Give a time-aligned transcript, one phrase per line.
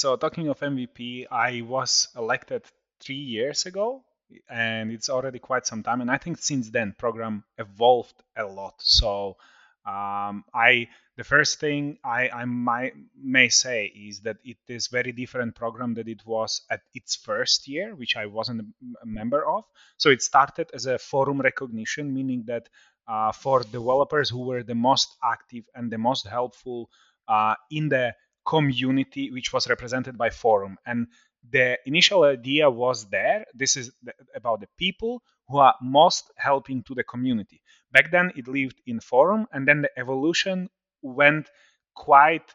[0.00, 2.62] So talking of MVP, I was elected
[3.00, 4.02] three years ago,
[4.48, 6.00] and it's already quite some time.
[6.00, 8.76] And I think since then, program evolved a lot.
[8.78, 9.36] So
[9.84, 15.12] um, I the first thing I, I might, may say is that it is very
[15.12, 18.62] different program that it was at its first year, which I wasn't
[19.02, 19.64] a member of.
[19.98, 22.70] So it started as a forum recognition, meaning that
[23.06, 26.88] uh, for developers who were the most active and the most helpful
[27.28, 28.14] uh, in the
[28.44, 30.78] community, which was represented by forum.
[30.86, 31.08] And
[31.48, 33.44] the initial idea was there.
[33.54, 33.92] This is
[34.34, 37.62] about the people who are most helping to the community.
[37.92, 40.68] Back then, it lived in forum, and then the evolution
[41.02, 41.48] went
[41.94, 42.54] quite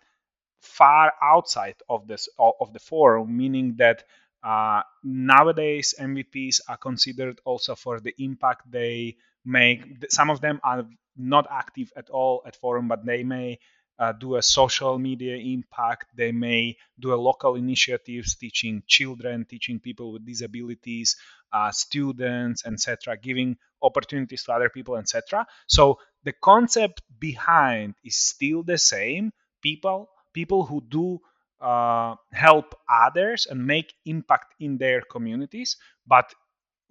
[0.62, 4.04] far outside of this of the forum, meaning that
[4.44, 10.06] uh, nowadays MVPs are considered also for the impact they make.
[10.10, 10.86] Some of them are
[11.18, 13.60] not active at all at forum, but they may
[14.00, 16.08] uh, do a social media impact.
[16.16, 21.16] They may do a local initiatives teaching children, teaching people with disabilities,
[21.54, 25.46] uh, students, etc., giving opportunities to other people, etc.
[25.68, 29.32] So the concept behind is still the same.
[29.62, 31.20] People, people who do
[31.62, 36.34] uh, help others and make impact in their communities, but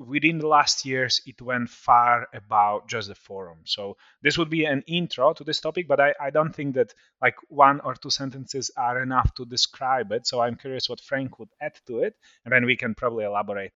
[0.07, 3.59] within the last years it went far about just the forum.
[3.65, 6.95] So this would be an intro to this topic but I, I don't think that
[7.23, 10.27] like one or two sentences are enough to describe it.
[10.27, 13.73] So i'm curious what frank would add to it and then we can probably elaborate.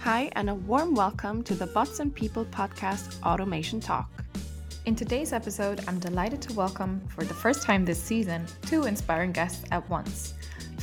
[0.00, 4.08] Hi, and a warm welcome to the Bots and People podcast Automation Talk.
[4.84, 9.32] In today's episode, I'm delighted to welcome, for the first time this season, two inspiring
[9.32, 10.35] guests at once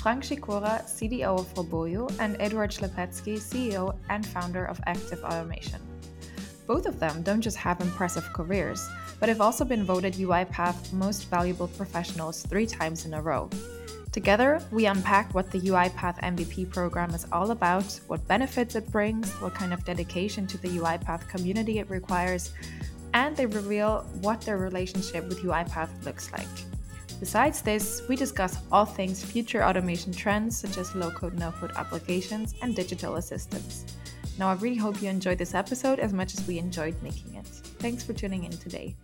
[0.03, 5.79] Frank Sikora, CDO of Roboyo, and Edward Schlepetsky, CEO and founder of Active Automation.
[6.67, 8.85] Both of them don't just have impressive careers,
[9.21, 13.49] but have also been voted UiPath Most Valuable Professionals three times in a row.
[14.11, 19.31] Together, we unpack what the UiPath MVP program is all about, what benefits it brings,
[19.35, 22.51] what kind of dedication to the UiPath community it requires,
[23.13, 26.72] and they reveal what their relationship with UiPath looks like.
[27.23, 31.71] Besides this, we discuss all things future automation trends such as low code, no code
[31.77, 33.85] applications and digital assistants.
[34.37, 37.45] Now, I really hope you enjoyed this episode as much as we enjoyed making it.
[37.79, 38.97] Thanks for tuning in today.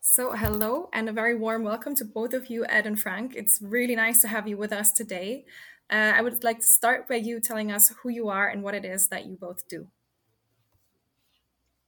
[0.00, 3.36] So, hello and a very warm welcome to both of you, Ed and Frank.
[3.36, 5.44] It's really nice to have you with us today.
[5.88, 8.74] Uh, I would like to start by you telling us who you are and what
[8.74, 9.86] it is that you both do.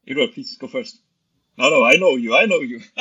[0.06, 1.00] Eduard, please go first.
[1.58, 2.34] No, no, I know you.
[2.34, 2.80] I know you.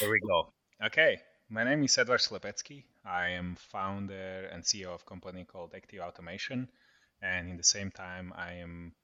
[0.00, 0.52] there we go.
[0.86, 1.18] Okay,
[1.50, 2.84] my name is Edward Slepetsky.
[3.04, 6.68] I am founder and CEO of a company called Active Automation,
[7.20, 8.94] and in the same time, I am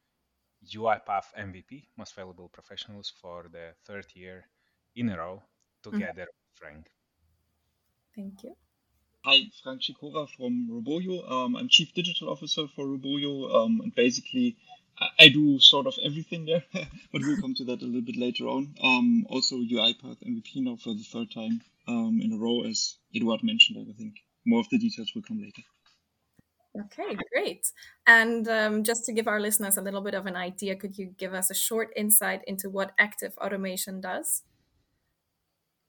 [0.75, 4.47] UiPath MVP, Most Valuable Professionals, for the third year
[4.97, 5.43] in a row
[5.83, 6.55] together mm-hmm.
[6.55, 6.87] Frank.
[8.17, 8.57] Thank you.
[9.27, 11.31] Hi, Frank Sikora from Roboyo.
[11.31, 14.57] Um, I'm Chief Digital Officer for Roboyo, um, and basically
[15.01, 18.17] I, I, do sort of everything there, but we'll come to that a little bit
[18.17, 18.75] later on.
[18.83, 23.43] Um, also UiPath MVP now for the third time um, in a row, as Eduard
[23.43, 23.87] mentioned.
[23.89, 24.17] I think
[24.47, 25.63] more of the details will come later.
[26.79, 27.67] Okay, great.
[28.07, 31.07] And um, just to give our listeners a little bit of an idea, could you
[31.19, 34.43] give us a short insight into what active automation does?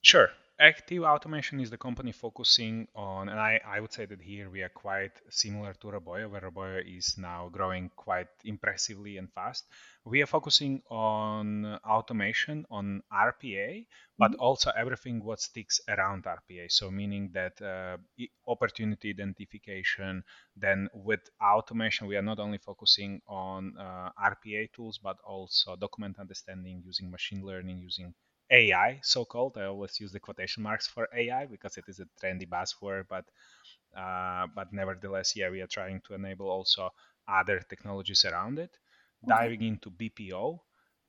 [0.02, 0.30] Sure.
[0.62, 4.62] Active Automation is the company focusing on, and I, I would say that here we
[4.62, 9.66] are quite similar to Roboyo, where Roboyo is now growing quite impressively and fast.
[10.06, 13.88] We are focusing on automation on RPA,
[14.20, 14.40] but mm-hmm.
[14.40, 16.72] also everything what sticks around RPA.
[16.72, 17.98] So meaning that uh,
[18.48, 20.24] opportunity identification.
[20.56, 26.20] Then with automation, we are not only focusing on uh, RPA tools, but also document
[26.20, 28.14] understanding using machine learning, using
[28.52, 29.58] AI, so called.
[29.58, 33.26] I always use the quotation marks for AI because it is a trendy buzzword, but
[33.96, 36.90] uh, but nevertheless, yeah, we are trying to enable also
[37.28, 38.78] other technologies around it,
[39.28, 39.52] okay.
[39.52, 40.62] diving into BPO,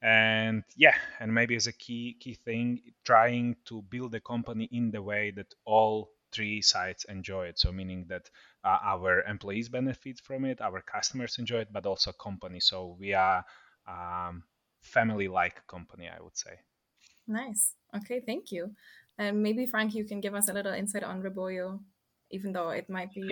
[0.03, 4.91] and yeah, and maybe as a key key thing, trying to build a company in
[4.91, 7.59] the way that all three sides enjoy it.
[7.59, 8.29] So meaning that
[8.65, 12.61] uh, our employees benefit from it, our customers enjoy it, but also company.
[12.61, 13.45] So we are
[13.87, 14.45] um,
[14.81, 16.59] family-like company, I would say.
[17.33, 17.75] Nice.
[17.97, 18.75] Okay, thank you.
[19.19, 21.81] And maybe Frank, you can give us a little insight on Roboyo,
[22.31, 23.31] even though it might be.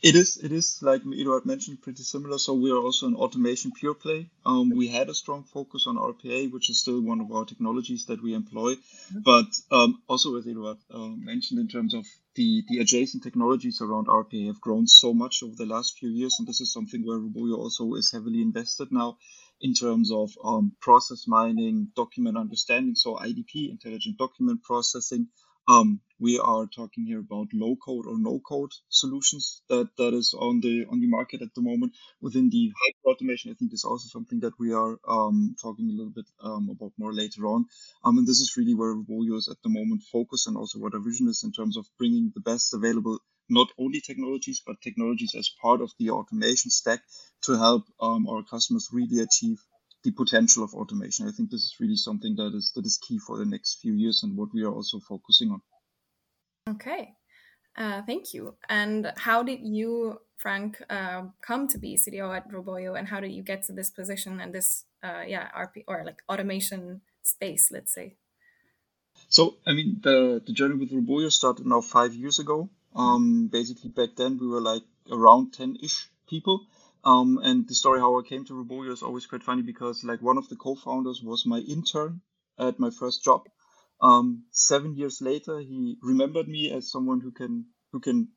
[0.00, 0.36] It is.
[0.36, 2.38] It is like Eduard mentioned, pretty similar.
[2.38, 4.30] So we are also an automation pure play.
[4.46, 8.06] Um, we had a strong focus on RPA, which is still one of our technologies
[8.06, 8.74] that we employ.
[8.74, 9.20] Mm-hmm.
[9.24, 12.06] But um, also, as Eduard uh, mentioned, in terms of
[12.36, 16.36] the the adjacent technologies around RPA have grown so much over the last few years,
[16.38, 19.16] and this is something where Roboyo also is heavily invested now
[19.60, 25.28] in terms of um, process mining, document understanding, so IDP, intelligent document processing.
[25.68, 30.32] Um, we are talking here about low code or no code solutions that, that is
[30.32, 31.92] on the on the market at the moment.
[32.22, 35.92] Within the hyper automation, I think is also something that we are um, talking a
[35.92, 37.66] little bit um, about more later on.
[38.02, 40.94] Um, and this is really where Roboyo is at the moment focused and also what
[40.94, 43.18] our vision is in terms of bringing the best available
[43.48, 47.00] not only technologies, but technologies as part of the automation stack
[47.42, 49.58] to help um, our customers really achieve
[50.04, 51.26] the potential of automation.
[51.26, 53.94] I think this is really something that is that is key for the next few
[53.94, 55.60] years and what we are also focusing on.
[56.74, 57.14] Okay,
[57.76, 58.54] uh, thank you.
[58.68, 63.32] And how did you, Frank, uh, come to be CTO at Roboyo, and how did
[63.32, 67.92] you get to this position and this, uh, yeah, RP or like automation space, let's
[67.92, 68.16] say?
[69.28, 72.70] So, I mean, the the journey with Roboyo started now five years ago.
[72.94, 76.66] Um, basically, back then we were like around 10 ish people.
[77.04, 80.20] Um, and the story how I came to Roboyo is always quite funny because like
[80.20, 82.20] one of the co-founders was my intern
[82.58, 83.42] at my first job.
[84.00, 88.28] Um, seven years later, he remembered me as someone who can who can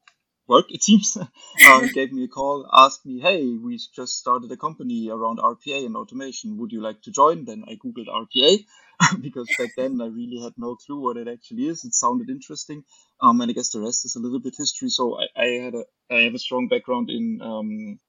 [0.47, 0.65] work.
[0.69, 1.17] It seems.
[1.67, 5.85] um, gave me a call, asked me, "Hey, we just started a company around RPA
[5.85, 6.57] and automation.
[6.57, 8.65] Would you like to join?" Then I googled RPA
[9.21, 11.83] because back then I really had no clue what it actually is.
[11.85, 12.83] It sounded interesting,
[13.21, 14.89] um, and I guess the rest is a little bit history.
[14.89, 17.99] So I, I had a I have a strong background in um,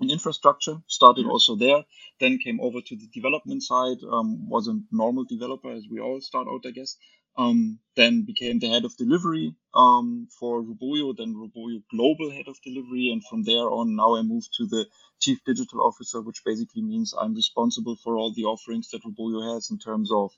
[0.00, 0.76] in infrastructure.
[0.86, 1.30] Started mm-hmm.
[1.30, 1.84] also there.
[2.20, 3.98] Then came over to the development side.
[4.10, 6.96] Um, was a normal developer as we all start out, I guess.
[7.38, 12.56] Um, then became the head of delivery um, for Roboyo, then Roboyo global head of
[12.62, 14.86] delivery, and from there on, now I moved to the
[15.20, 19.70] chief digital officer, which basically means I'm responsible for all the offerings that Roboyo has
[19.70, 20.32] in terms of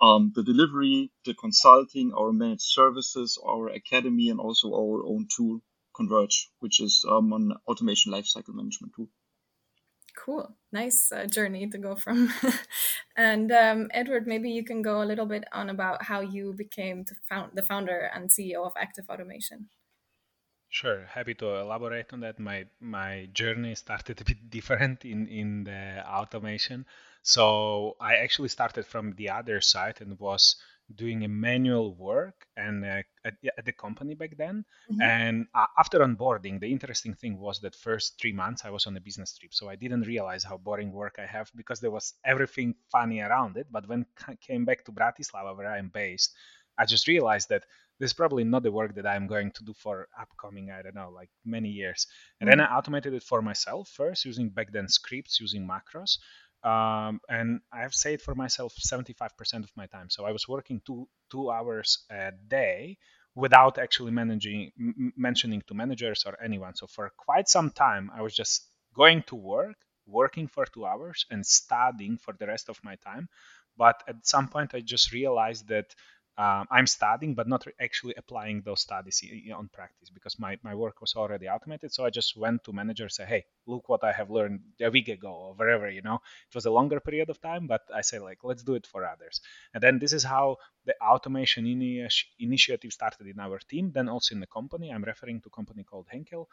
[0.00, 5.60] um, the delivery, the consulting, our managed services, our academy, and also our own tool,
[5.96, 9.08] Converge, which is um, an automation lifecycle management tool.
[10.24, 12.32] Cool, nice uh, journey to go from.
[13.16, 17.04] and um, Edward, maybe you can go a little bit on about how you became
[17.28, 19.68] found, the founder and CEO of Active Automation.
[20.70, 22.38] Sure, happy to elaborate on that.
[22.40, 26.84] My my journey started a bit different in in the automation.
[27.22, 30.56] So I actually started from the other side and was
[30.94, 34.64] doing a manual work and uh, at, at, the company back then.
[34.90, 35.02] Mm-hmm.
[35.02, 38.96] And uh, after onboarding, the interesting thing was that first three months I was on
[38.96, 42.14] a business trip, so I didn't realize how boring work I have because there was
[42.24, 43.66] everything funny around it.
[43.70, 46.34] But when I came back to Bratislava, where I'm based,
[46.78, 47.64] I just realized that
[47.98, 50.94] this is probably not the work that I'm going to do for upcoming, I don't
[50.94, 52.06] know, like many years.
[52.40, 52.60] And mm-hmm.
[52.60, 56.18] then I automated it for myself first using back then scripts, using macros.
[56.64, 60.10] Um, and I've saved for myself 75% of my time.
[60.10, 62.98] So I was working two two hours a day
[63.34, 66.74] without actually managing m- mentioning to managers or anyone.
[66.74, 69.76] So for quite some time, I was just going to work,
[70.06, 73.28] working for two hours, and studying for the rest of my time.
[73.76, 75.94] But at some point, I just realized that
[76.38, 81.00] um, I'm studying, but not actually applying those studies on practice because my, my work
[81.00, 81.92] was already automated.
[81.92, 84.88] So I just went to manager and say, hey, look what I have learned a
[84.88, 86.20] week ago or wherever, you know.
[86.48, 89.04] It was a longer period of time, but I say like, let's do it for
[89.04, 89.40] others.
[89.74, 91.66] And then this is how the automation
[92.38, 94.92] initiative started in our team, then also in the company.
[94.92, 96.48] I'm referring to company called Henkel.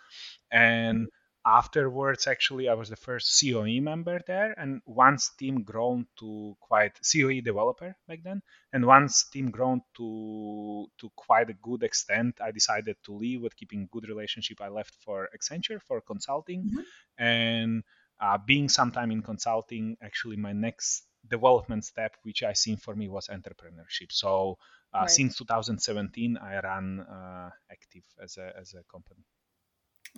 [0.52, 1.10] And
[1.46, 6.94] afterwards actually i was the first coe member there and once team grown to quite
[7.04, 8.42] coe developer back then
[8.74, 13.56] and once team grown to to quite a good extent i decided to leave with
[13.56, 17.24] keeping good relationship i left for accenture for consulting mm-hmm.
[17.24, 17.84] and
[18.20, 23.08] uh, being sometime in consulting actually my next development step which i seen for me
[23.08, 24.58] was entrepreneurship so
[24.96, 25.10] uh, right.
[25.12, 29.24] since 2017 i ran uh, active as a as a company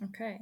[0.03, 0.39] Okay.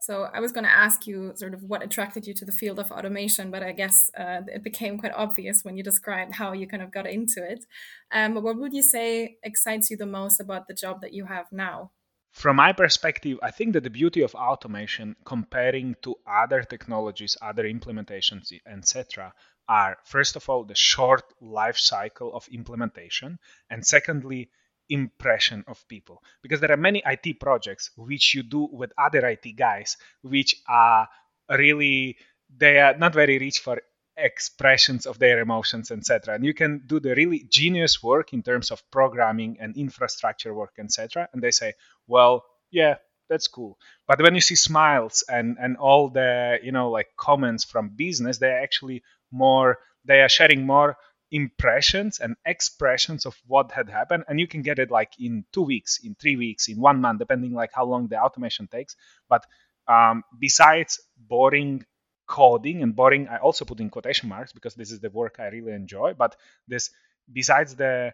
[0.00, 2.78] So I was going to ask you sort of what attracted you to the field
[2.78, 6.68] of automation, but I guess uh, it became quite obvious when you described how you
[6.68, 7.64] kind of got into it.
[8.12, 11.46] Um, what would you say excites you the most about the job that you have
[11.50, 11.90] now?
[12.32, 17.64] From my perspective, I think that the beauty of automation comparing to other technologies, other
[17.64, 19.32] implementations, etc.,
[19.68, 23.38] are first of all the short life cycle of implementation,
[23.70, 24.50] and secondly,
[24.88, 26.22] impression of people.
[26.42, 31.08] Because there are many IT projects which you do with other IT guys which are
[31.50, 32.16] really
[32.56, 33.80] they are not very rich for
[34.16, 38.72] expressions of their emotions etc and you can do the really genius work in terms
[38.72, 41.72] of programming and infrastructure work etc and they say
[42.08, 42.96] well yeah
[43.28, 43.78] that's cool.
[44.06, 48.38] But when you see smiles and and all the you know like comments from business
[48.38, 50.96] they're actually more they are sharing more
[51.30, 55.62] impressions and expressions of what had happened and you can get it like in two
[55.62, 58.96] weeks in three weeks in one month depending like how long the automation takes
[59.28, 59.44] but
[59.88, 61.84] um, besides boring
[62.28, 63.26] coding and boring.
[63.26, 66.14] I also put in quotation marks because this is the work I really enjoy.
[66.14, 66.36] But
[66.68, 66.90] this,
[67.32, 68.12] besides the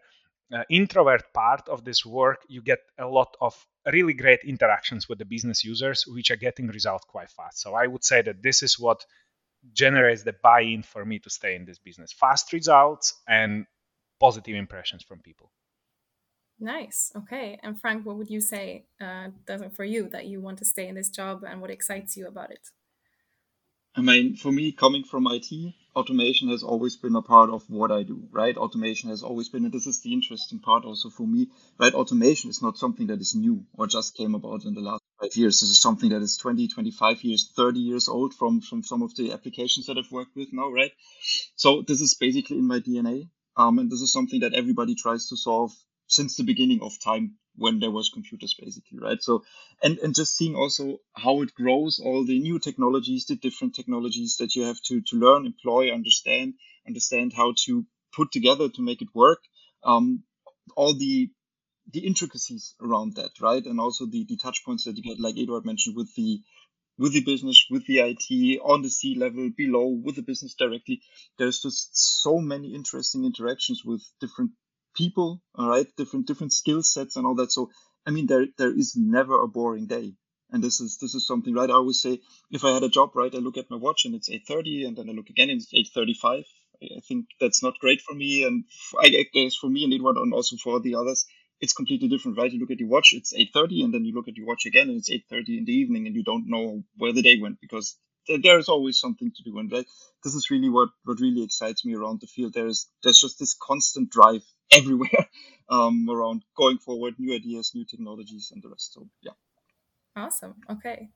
[0.52, 3.54] uh, introvert part of this work, you get a lot of
[3.92, 7.60] really great interactions with the business users, which are getting results quite fast.
[7.60, 9.04] So I would say that this is what
[9.72, 13.66] generates the buy-in for me to stay in this business: fast results and
[14.20, 15.50] positive impressions from people.
[16.60, 17.12] Nice.
[17.16, 17.58] Okay.
[17.62, 20.64] And Frank, what would you say uh, does it for you that you want to
[20.64, 22.70] stay in this job and what excites you about it?
[23.96, 27.92] I mean, for me, coming from IT, automation has always been a part of what
[27.92, 28.56] I do, right?
[28.56, 31.94] Automation has always been, and this is the interesting part also for me, right?
[31.94, 35.36] Automation is not something that is new or just came about in the last five
[35.36, 35.60] years.
[35.60, 39.14] This is something that is 20, 25 years, 30 years old from, from some of
[39.16, 40.92] the applications that I've worked with now, right?
[41.56, 43.28] So this is basically in my DNA.
[43.56, 45.72] Um, and this is something that everybody tries to solve
[46.06, 49.44] since the beginning of time when there was computers basically right so
[49.80, 54.36] and and just seeing also how it grows all the new technologies the different technologies
[54.38, 56.54] that you have to to learn employ understand
[56.84, 59.38] understand how to put together to make it work
[59.84, 60.24] um,
[60.76, 61.30] all the
[61.92, 65.36] the intricacies around that right and also the the touch points that you get like
[65.38, 66.40] eduard mentioned with the
[66.98, 71.00] with the business with the it on the c level below with the business directly
[71.38, 71.90] there's just
[72.22, 74.52] so many interesting interactions with different
[74.94, 77.52] people, all right, different different skill sets and all that.
[77.52, 77.70] So
[78.06, 80.14] I mean, there there is never a boring day,
[80.50, 81.70] and this is this is something, right?
[81.70, 84.14] I always say, if I had a job, right, I look at my watch and
[84.14, 86.44] it's eight thirty, and then I look again and it's eight thirty-five.
[86.82, 88.64] I think that's not great for me, and
[89.00, 91.24] I guess for me and Eduard, and also for the others,
[91.60, 92.52] it's completely different, right?
[92.52, 94.66] You look at your watch, it's eight thirty, and then you look at your watch
[94.66, 97.38] again, and it's eight thirty in the evening, and you don't know where the day
[97.40, 97.96] went because
[98.42, 99.84] there's always something to do and right
[100.24, 102.54] this is really what what really excites me around the field.
[102.54, 104.42] There's there's just this constant drive
[104.72, 105.28] everywhere
[105.68, 108.94] um, around going forward new ideas new technologies and the rest.
[108.94, 109.32] So yeah.
[110.16, 110.54] Awesome.
[110.70, 111.10] Okay.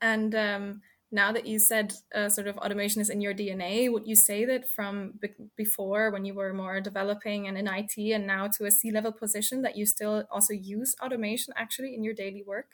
[0.00, 0.82] And um,
[1.14, 4.44] now that you said uh, sort of automation is in your dna would you say
[4.44, 8.64] that from be- before when you were more developing and in it and now to
[8.66, 12.70] a c level position that you still also use automation actually in your daily work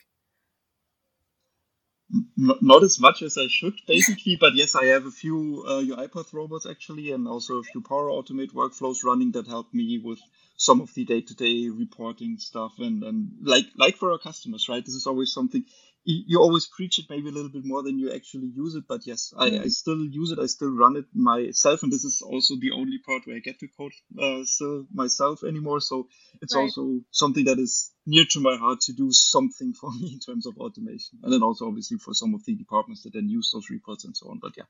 [2.37, 4.37] not as much as I should, basically.
[4.37, 8.09] but yes, I have a few uh, UiPath robots actually, and also a few Power
[8.09, 10.18] Automate workflows running that help me with
[10.56, 12.73] some of the day-to-day reporting stuff.
[12.78, 14.85] And, and like like for our customers, right?
[14.85, 15.64] This is always something
[16.04, 19.07] you always preach it maybe a little bit more than you actually use it but
[19.07, 20.38] yes I, I, still use it.
[20.38, 23.59] I still run it myself and this is also the only part where i get
[23.61, 25.80] to code uh, still myself anymore.
[25.80, 26.09] So
[26.40, 26.62] it's right.
[26.62, 30.47] also something that is near to my heart to do something for me in terms
[30.47, 33.69] of automation and then also obviously for some of the departments that then use those
[33.71, 34.38] reports and so on.
[34.40, 34.64] But yeah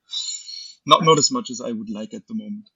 [0.86, 2.70] not not as much as i would like at the moment.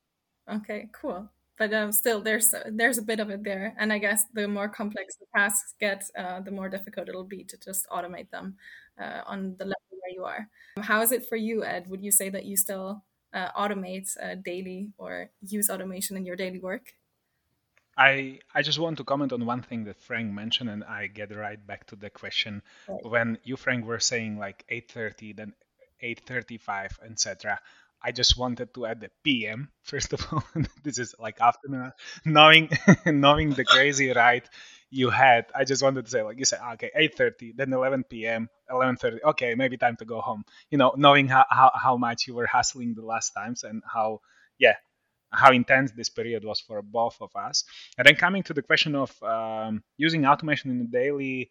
[0.49, 4.25] Okay cool but um, still there's there's a bit of it there and i guess
[4.33, 8.31] the more complex the tasks get uh, the more difficult it'll be to just automate
[8.31, 8.57] them
[9.01, 10.49] uh, on the level where you are
[10.83, 14.35] how is it for you ed would you say that you still uh, automate uh,
[14.45, 16.93] daily or use automation in your daily work
[17.97, 21.35] I, I just want to comment on one thing that Frank mentioned, and I get
[21.35, 22.63] right back to the question.
[22.89, 23.05] Right.
[23.05, 25.53] When you, Frank, were saying like 8:30, then
[26.03, 27.61] 8:35, etc.
[28.05, 30.45] I just wanted to add the PM first of all.
[30.85, 31.93] this is like afternoon,
[32.25, 32.69] knowing
[33.07, 34.49] knowing the crazy ride
[34.91, 35.47] you had.
[35.55, 39.23] I just wanted to say like you said, okay, 8:30, then 11 p.m., 11:30.
[39.31, 40.45] Okay, maybe time to go home.
[40.71, 44.21] You know, knowing how, how how much you were hustling the last times and how
[44.59, 44.75] yeah
[45.33, 47.65] how intense this period was for both of us.
[47.99, 51.51] And then coming to the question of um, using automation in the daily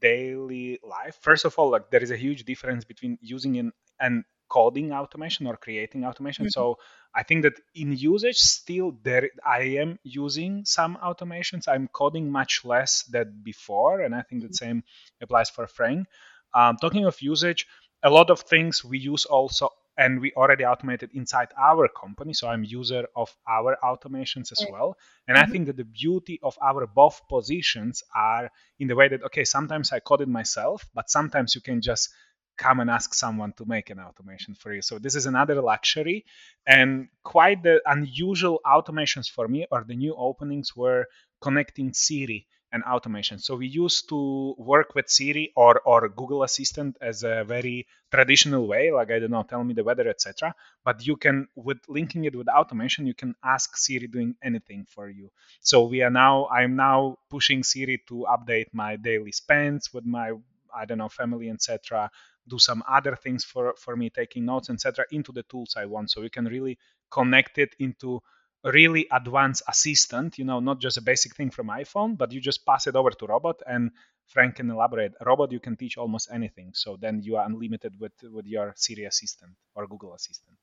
[0.00, 1.18] daily life.
[1.20, 5.46] First of all, like there is a huge difference between using an, an coding automation
[5.46, 6.46] or creating automation.
[6.46, 6.60] Mm-hmm.
[6.60, 6.78] So
[7.14, 11.68] I think that in usage still there I am using some automations.
[11.68, 14.64] I'm coding much less than before, and I think the mm-hmm.
[14.64, 14.84] same
[15.20, 16.06] applies for Frank.
[16.54, 17.66] Um, talking of usage,
[18.02, 22.48] a lot of things we use also and we already automated inside our company so
[22.48, 25.48] i'm user of our automations as well and mm-hmm.
[25.48, 29.44] i think that the beauty of our both positions are in the way that okay
[29.44, 32.10] sometimes i code it myself but sometimes you can just
[32.58, 34.82] come and ask someone to make an automation for you.
[34.82, 36.24] So this is another luxury
[36.66, 41.06] and quite the unusual automations for me or the new openings were
[41.40, 43.38] connecting Siri and automation.
[43.38, 48.66] So we used to work with Siri or, or Google Assistant as a very traditional
[48.66, 50.54] way, like I don't know, tell me the weather, etc.
[50.84, 55.08] But you can, with linking it with automation, you can ask Siri doing anything for
[55.08, 55.30] you.
[55.60, 60.32] So we are now, I'm now pushing Siri to update my daily spends with my
[60.76, 62.10] I don't know, family, etc
[62.48, 66.10] do some other things for for me taking notes etc into the tools i want
[66.10, 66.78] so you can really
[67.10, 68.20] connect it into
[68.64, 72.66] really advanced assistant, you know, not just a basic thing from iPhone, but you just
[72.66, 73.90] pass it over to robot and
[74.26, 75.12] Frank can elaborate.
[75.24, 76.72] Robot you can teach almost anything.
[76.74, 80.58] So then you are unlimited with with your Siri assistant or Google assistant.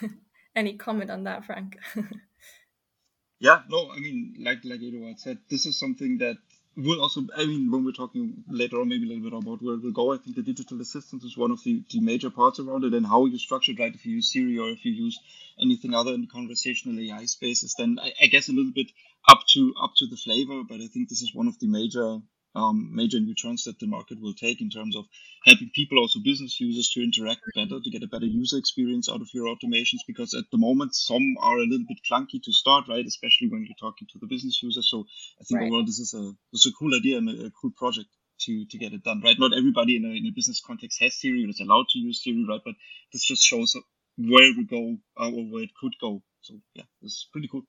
[0.54, 1.78] Any comment on that, Frank?
[3.40, 6.36] yeah, no, I mean, like like Eduard said, this is something that
[6.76, 9.74] will also, I mean, when we're talking later on, maybe a little bit about where
[9.74, 12.58] it will go, I think the digital assistant is one of the, the major parts
[12.60, 13.94] around it and how you structure it, right?
[13.94, 15.18] If you use Siri or if you use
[15.60, 18.90] anything other in the conversational AI spaces, then I, I guess a little bit
[19.28, 20.62] up to up to the flavor.
[20.68, 22.20] But I think this is one of the major
[22.54, 25.06] um, major new trends that the market will take in terms of
[25.44, 29.20] helping people, also business users, to interact better, to get a better user experience out
[29.20, 30.00] of your automations.
[30.06, 33.04] Because at the moment, some are a little bit clunky to start, right?
[33.06, 34.82] Especially when you're talking to the business user.
[34.82, 35.06] So
[35.40, 35.66] I think right.
[35.66, 38.08] overall, this is a this is a cool idea and a, a, cool project
[38.42, 39.36] to to get it done, right?
[39.38, 42.22] Not everybody in a, in a business context has Siri or is allowed to use
[42.22, 42.60] Siri, right?
[42.64, 42.74] But
[43.12, 43.74] this just shows
[44.18, 46.22] where we go uh, or where it could go.
[46.42, 47.62] So yeah, it's pretty cool.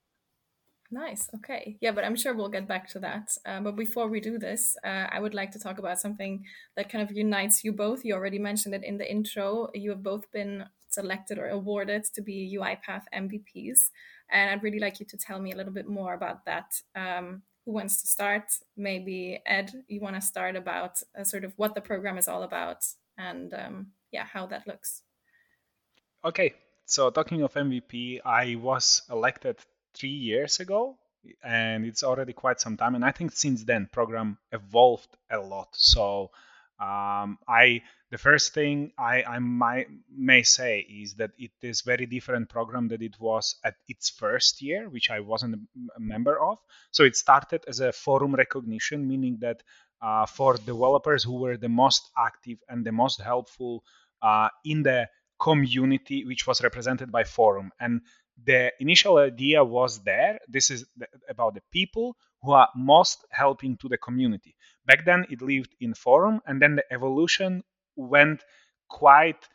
[0.94, 1.28] Nice.
[1.38, 1.76] Okay.
[1.82, 3.36] Yeah, but I'm sure we'll get back to that.
[3.48, 6.46] Uh, but before we do this, uh, I would like to talk about something
[6.76, 8.06] that kind of unites you both.
[8.06, 9.70] You already mentioned it in the intro.
[9.74, 13.90] You have both been selected or awarded to be UiPath MVPs.
[14.30, 16.76] And I'd really like you to tell me a little bit more about that.
[16.96, 18.52] Um, who wants to start?
[18.78, 22.44] Maybe Ed, you want to start about uh, sort of what the program is all
[22.44, 22.86] about
[23.18, 25.02] and um, yeah, how that looks.
[26.24, 26.54] Okay.
[26.86, 29.58] So, talking of MVP, I was elected
[29.94, 30.98] three years ago
[31.44, 35.70] and it's already quite some time and i think since then program evolved a lot.
[35.74, 36.32] So
[36.80, 37.82] um, i
[38.12, 42.88] the first thing i, I might, may say is that it is very different program
[42.90, 46.58] that it was at its first year which i wasn't a member of.
[46.92, 49.64] So it started as a forum recognition meaning that
[50.02, 53.84] uh, for developers who were the most active and the most helpful
[54.22, 55.08] uh, in the
[55.40, 57.72] community which was represented by forum.
[57.80, 58.02] And
[58.42, 60.40] the initial idea was there.
[60.48, 60.86] This is
[61.30, 64.56] about the people who are most helping to the community.
[64.86, 67.64] Back then, it lived in forum, and then the evolution
[67.96, 68.44] went
[68.90, 69.48] quite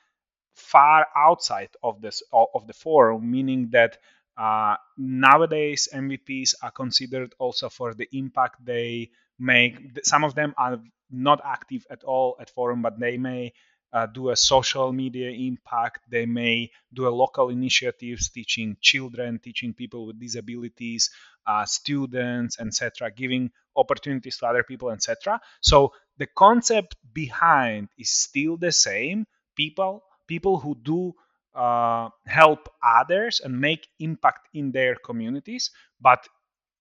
[0.54, 3.98] far outside of this of the forum, meaning that
[4.36, 9.98] uh, nowadays MVPs are considered also for the impact they make.
[10.04, 10.78] Some of them are
[11.10, 13.52] not active at all at forum, but they may
[13.92, 16.00] uh, do a social media impact.
[16.10, 21.10] They may do a local initiatives teaching children, teaching people with disabilities,
[21.46, 25.40] uh, students, etc., giving opportunities to other people, etc.
[25.60, 29.26] So the concept behind is still the same.
[29.56, 31.14] People, people who do
[31.54, 35.70] uh, help others and make impact in their communities,
[36.00, 36.28] but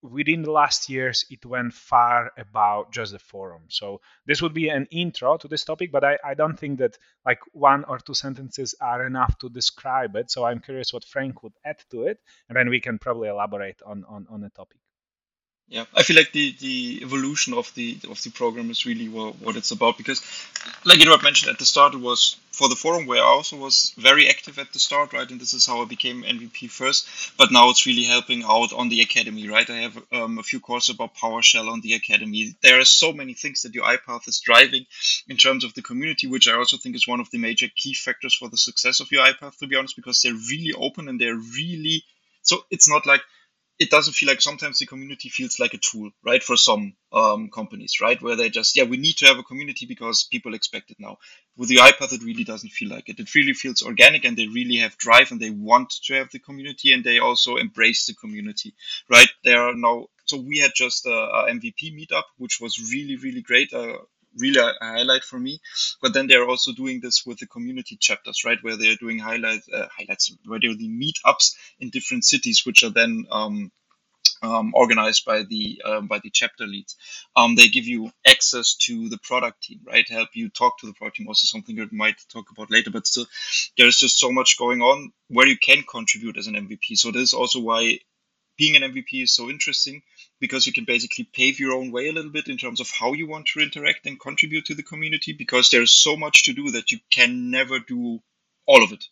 [0.02, 3.64] within the last years it went far about just the forum.
[3.68, 6.98] So this would be an intro to this topic but I, I don't think that
[7.26, 10.32] like one or two sentences are enough to describe it.
[10.32, 13.82] So i'm curious what frank would add to it and then we can probably elaborate
[13.86, 14.80] on on, on the topic
[15.70, 19.40] yeah i feel like the the evolution of the of the program is really what,
[19.42, 20.22] what it's about because
[20.86, 23.94] like Eduard mentioned at the start it was for the forum where i also was
[23.98, 27.52] very active at the start right and this is how i became mvp first but
[27.52, 29.70] now it's really helping out on the academy right?
[29.70, 32.56] I have um, a few courses about powershell on the academy.
[32.62, 34.86] There are so many things that UiPath is driving
[35.28, 37.94] in terms of the community which i also think is one of the major key
[37.94, 41.36] factors for the success of UiPath to be honest because they're really open and they're
[41.36, 42.04] really
[42.42, 43.22] so it's not like
[43.80, 46.42] it doesn't feel like sometimes the community feels like a tool, right?
[46.42, 48.20] For some um, companies, right?
[48.22, 51.18] Where they just, yeah, we need to have a community because people expect it now.
[51.56, 53.20] With the UiPath, it really doesn't feel like it.
[53.20, 56.40] It really feels organic and they really have drive and they want to have the
[56.40, 58.74] community and they also embrace the community,
[59.10, 59.30] right?
[59.44, 63.42] There are now, so we had just a, a MVP meetup, which was really, really
[63.42, 63.74] great.
[63.74, 63.98] Uh,
[64.38, 65.60] really a highlight for me.
[66.02, 69.68] But then they're also doing this with the community chapters, right, where they're doing highlights,
[69.70, 73.72] uh, highlights, where they're the meetups in different cities, which are then um,
[74.42, 76.96] um, organized by the um, by the chapter leads.
[77.36, 80.08] Um, they give you access to the product team, right?
[80.10, 81.28] Help you talk to the product team.
[81.28, 83.26] Also something that we might talk about later, but still,
[83.78, 86.98] there's just so much going on where you can contribute as an MVP.
[86.98, 88.00] So this is also why
[88.58, 90.02] being an MVP is so interesting
[90.40, 93.14] because you can basically pave your own way a little bit in terms of how
[93.14, 96.72] you want to interact and contribute to the community because there's so much to do
[96.72, 98.20] that you can never do
[98.66, 99.06] all of it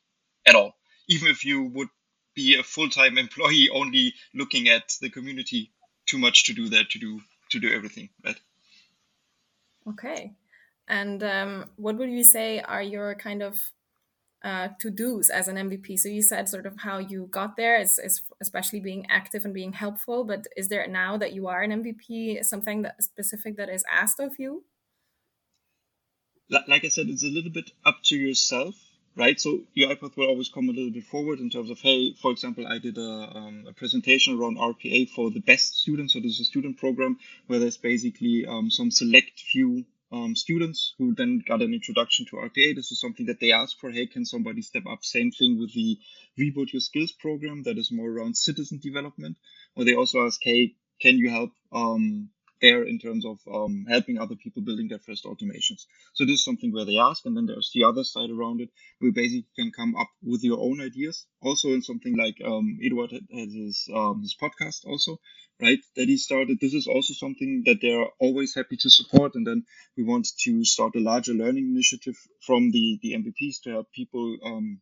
[0.46, 0.76] at all.
[1.08, 1.90] Even if you would
[2.36, 5.72] be a full-time employee only looking at the community,
[6.06, 8.40] too much to do that to do to do everything, right?
[9.88, 10.34] Okay.
[10.88, 13.60] And um, what would you say are your kind of
[14.44, 16.00] uh, to dos as an MVP?
[16.00, 19.54] So you said sort of how you got there is, is especially being active and
[19.54, 20.24] being helpful.
[20.24, 24.20] But is there now that you are an MVP something that specific that is asked
[24.20, 24.64] of you?
[26.50, 28.76] Like I said, it's a little bit up to yourself
[29.16, 29.40] right?
[29.40, 32.68] So UiPath will always come a little bit forward in terms of, hey, for example,
[32.68, 36.14] I did a, um, a presentation around RPA for the best students.
[36.14, 37.18] So this is a student program
[37.48, 42.38] where there's basically um, some select few um, students who then got an introduction to
[42.38, 42.76] RPA.
[42.76, 43.92] This is something that they asked for.
[43.92, 45.04] Hey, can somebody step up?
[45.04, 45.98] Same thing with the
[46.40, 49.38] Reboot Your Skills program that is more around citizen development,
[49.74, 52.30] where they also ask, hey, can you help um,
[52.66, 55.86] there in terms of um, helping other people building their first automations.
[56.14, 58.70] So this is something where they ask, and then there's the other side around it.
[59.00, 61.26] We basically can come up with your own ideas.
[61.42, 65.20] Also in something like um, Eduard has his um, his podcast also,
[65.62, 65.80] right?
[65.96, 66.58] That he started.
[66.60, 69.36] This is also something that they're always happy to support.
[69.36, 73.70] And then we want to start a larger learning initiative from the the MVPs to
[73.72, 74.82] help people um,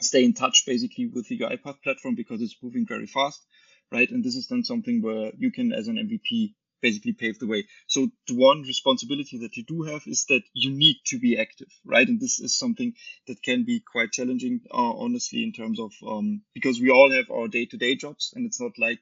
[0.00, 3.46] stay in touch basically with the UiPath platform because it's moving very fast
[3.92, 4.10] right?
[4.10, 6.54] And this is then something where you can, as an MVP,
[6.84, 7.64] basically pave the way.
[7.86, 11.72] So the one responsibility that you do have is that you need to be active,
[11.94, 12.06] right?
[12.06, 12.92] And this is something
[13.26, 17.30] that can be quite challenging, uh, honestly, in terms of um, because we all have
[17.30, 19.00] our day-to-day jobs, and it's not like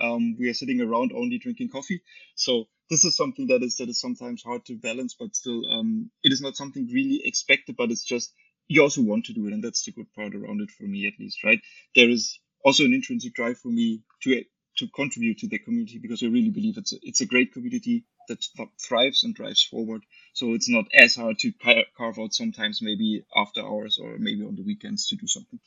[0.00, 2.00] um, we are sitting around only drinking coffee.
[2.34, 6.10] So this is something that is that is sometimes hard to balance, but still, um,
[6.24, 8.34] it is not something really expected, but it's just
[8.68, 11.06] you also want to do it, and that's the good part around it for me,
[11.06, 11.60] at least, right?
[11.94, 14.44] There is also an intrinsic drive for me to
[14.78, 18.04] to contribute to the community because I really believe it's a, it's a great community
[18.28, 18.44] that
[18.80, 20.02] thrives and drives forward.
[20.32, 21.52] So it's not as hard to
[21.96, 25.60] carve out sometimes maybe after hours or maybe on the weekends to do something.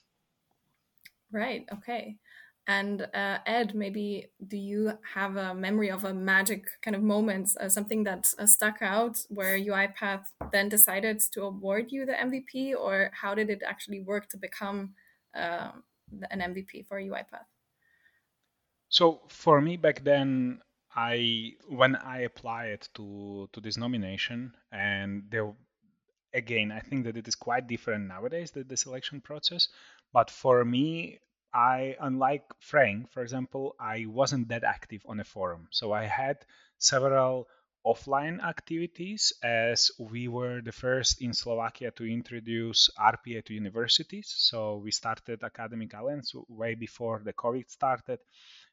[1.31, 1.65] Right.
[1.71, 2.17] Okay.
[2.67, 7.51] And uh, Ed, maybe do you have a memory of a magic kind of moment,
[7.59, 12.73] uh, something that uh, stuck out where UiPath then decided to award you the MVP,
[12.75, 14.95] or how did it actually work to become
[15.35, 15.83] um,
[16.31, 17.45] an MVP for UiPath?
[18.95, 20.61] So for me back then,
[20.95, 25.51] I when I applied to to this nomination, and there
[26.33, 29.67] again, I think that it is quite different nowadays the, the selection process.
[30.13, 31.19] But for me,
[31.53, 36.37] I unlike Frank, for example, I wasn't that active on a forum, so I had
[36.77, 37.49] several
[37.85, 44.33] offline activities as we were the first in Slovakia to introduce RPA to universities.
[44.37, 48.19] So we started Academic Alliance way before the COVID started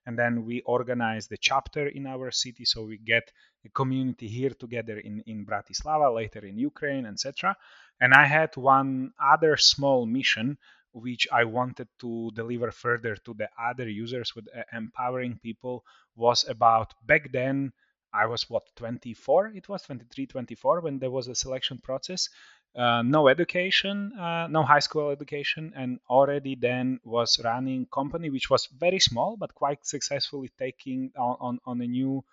[0.07, 2.65] and then we organize the chapter in our city.
[2.65, 3.31] So we get
[3.65, 7.57] a community here together in, in bratislava later in ukraine etc
[8.01, 10.59] and i had one other small mission
[10.93, 15.85] which i wanted to deliver further to the other users with uh, empowering people
[16.17, 17.73] was about back then
[18.13, 22.29] i was what 24 it was 23 24 when there was a selection process
[22.77, 28.49] uh, no education, uh, no high school education, and already then was running company which
[28.49, 32.25] was very small but quite successfully taking on on, on a new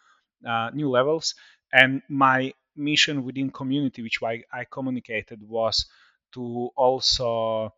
[0.47, 1.35] uh, new levels.
[1.73, 5.85] And my mission within community, which I, I communicated, was
[6.33, 7.73] to also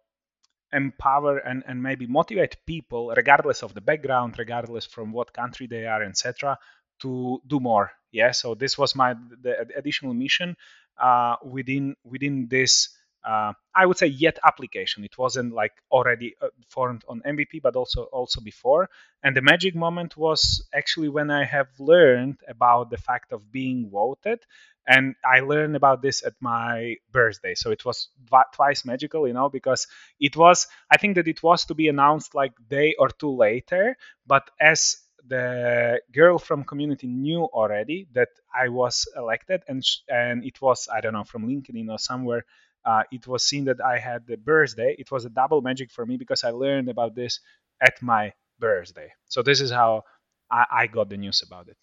[0.73, 5.85] empower and, and maybe motivate people regardless of the background regardless from what country they
[5.85, 6.57] are etc
[7.01, 10.55] to do more yeah so this was my the additional mission
[11.01, 12.89] uh, within within this
[13.23, 15.03] uh, I would say yet application.
[15.03, 18.89] It wasn't like already uh, formed on MVP, but also also before.
[19.23, 23.89] And the magic moment was actually when I have learned about the fact of being
[23.91, 24.39] voted,
[24.87, 27.53] and I learned about this at my birthday.
[27.53, 28.09] So it was
[28.53, 29.87] twice magical, you know, because
[30.19, 30.67] it was.
[30.89, 34.97] I think that it was to be announced like day or two later, but as
[35.27, 40.87] the girl from community knew already that I was elected, and sh- and it was
[40.93, 42.45] I don't know from LinkedIn or somewhere.
[42.83, 44.95] Uh, it was seen that I had the birthday.
[44.97, 47.39] It was a double magic for me because I learned about this
[47.79, 49.11] at my birthday.
[49.25, 50.03] So this is how
[50.49, 51.77] I, I got the news about it.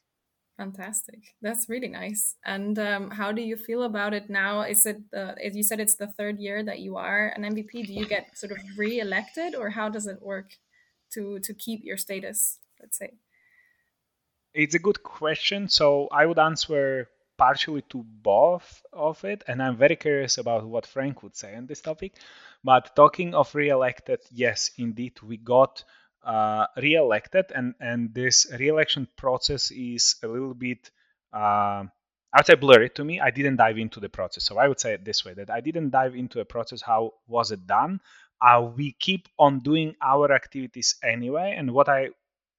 [0.59, 1.21] Fantastic.
[1.41, 2.35] That's really nice.
[2.45, 4.63] And um, how do you feel about it now?
[4.63, 7.87] Is it, uh, you said, it's the third year that you are an MVP.
[7.87, 10.51] Do you get sort of re-elected, or how does it work
[11.13, 12.59] to to keep your status?
[12.81, 13.13] Let's say.
[14.59, 15.69] It's a good question.
[15.69, 20.85] So I would answer partially to both of it, and I'm very curious about what
[20.85, 22.15] Frank would say on this topic.
[22.65, 25.85] But talking of re-elected, yes, indeed, we got
[26.25, 30.91] uh, re-elected, and and this re-election process is a little bit.
[31.33, 31.87] Uh,
[32.33, 33.21] I would say blurry to me.
[33.21, 35.61] I didn't dive into the process, so I would say it this way: that I
[35.61, 36.83] didn't dive into a process.
[36.83, 38.01] How was it done?
[38.43, 42.09] Uh, we keep on doing our activities anyway, and what I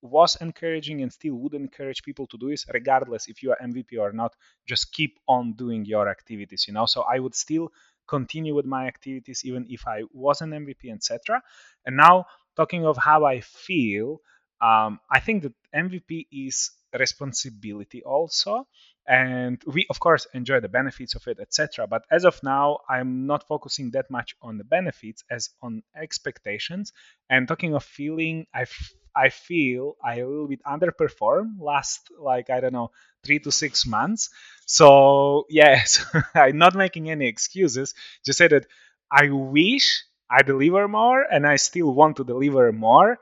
[0.01, 3.99] was encouraging and still would encourage people to do is regardless if you are mvp
[3.99, 4.35] or not
[4.65, 6.85] just keep on doing your activities you know?
[6.85, 7.71] So i would still
[8.07, 11.41] continue with my activities even if i was an mvp etc
[11.85, 14.21] and now talking of how i feel
[14.61, 18.67] um, i think that mvp is responsibility also.
[19.07, 23.25] And we of course enjoy the benefits of it etc but as of now i'm
[23.25, 26.93] not focusing that much on the benefits as on expectations.
[27.29, 28.65] And talking of feeling i
[29.15, 32.91] I feel I a little bit underperform last like I don't know
[33.23, 34.29] three to six months.
[34.65, 37.93] So yes, I'm not making any excuses.
[38.25, 38.65] Just say that
[39.11, 43.17] I wish I deliver more, and I still want to deliver more.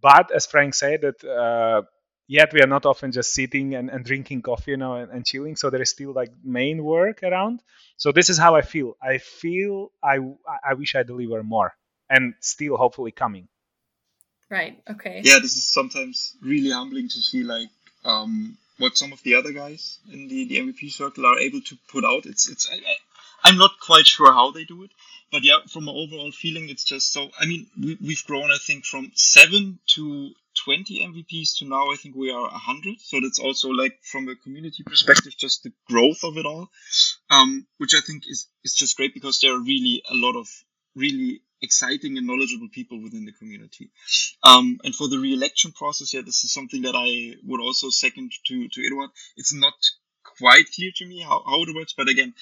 [0.00, 1.82] But as Frank said, that uh,
[2.28, 5.24] yet we are not often just sitting and, and drinking coffee, you know, and, and,
[5.26, 5.56] chilling.
[5.56, 7.62] So there is still like main work around.
[7.96, 8.96] So this is how I feel.
[9.02, 10.18] I feel I
[10.64, 11.74] I wish I deliver more,
[12.08, 13.48] and still hopefully coming.
[14.48, 14.80] Right.
[14.88, 15.22] Okay.
[15.24, 17.68] Yeah, this is sometimes really humbling to see like
[18.04, 21.76] um, what some of the other guys in the, the MVP circle are able to
[21.88, 22.26] put out.
[22.26, 22.70] It's it's
[23.44, 24.90] I, am not quite sure how they do it,
[25.32, 27.28] but yeah, from an overall feeling, it's just so.
[27.40, 30.30] I mean, we, we've grown, I think, from seven to
[30.64, 33.00] 20 MVPs to now I think we are 100.
[33.00, 36.70] So that's also like from a community perspective, just the growth of it all,
[37.30, 40.48] um, which I think is, is just great because there are really a lot of
[40.94, 43.90] really exciting and knowledgeable people within the community.
[44.42, 48.32] Um, and for the re-election process, yeah, this is something that I would also second
[48.46, 49.10] to, to Eduard.
[49.36, 49.74] It's not
[50.38, 52.34] quite clear to me how, how it works, but again,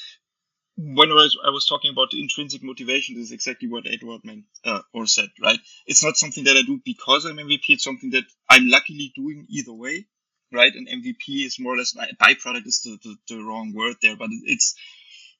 [0.76, 4.44] when I was, I was talking about intrinsic motivation, this is exactly what Eduard meant
[4.64, 5.58] uh, or said, right?
[5.86, 7.62] It's not something that I do because I'm MVP.
[7.68, 10.06] It's something that I'm luckily doing either way,
[10.52, 10.74] right?
[10.74, 14.16] And MVP is more or less a byproduct is the, the, the wrong word there,
[14.16, 14.74] but it's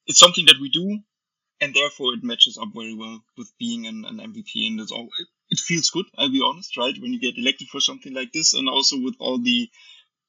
[0.07, 1.01] it's something that we do
[1.61, 4.67] and therefore it matches up very well with being an, an MVP.
[4.69, 6.07] And it's all it, it feels good.
[6.19, 6.95] I'll be honest, right?
[7.01, 9.71] When you get elected for something like this, and also with all the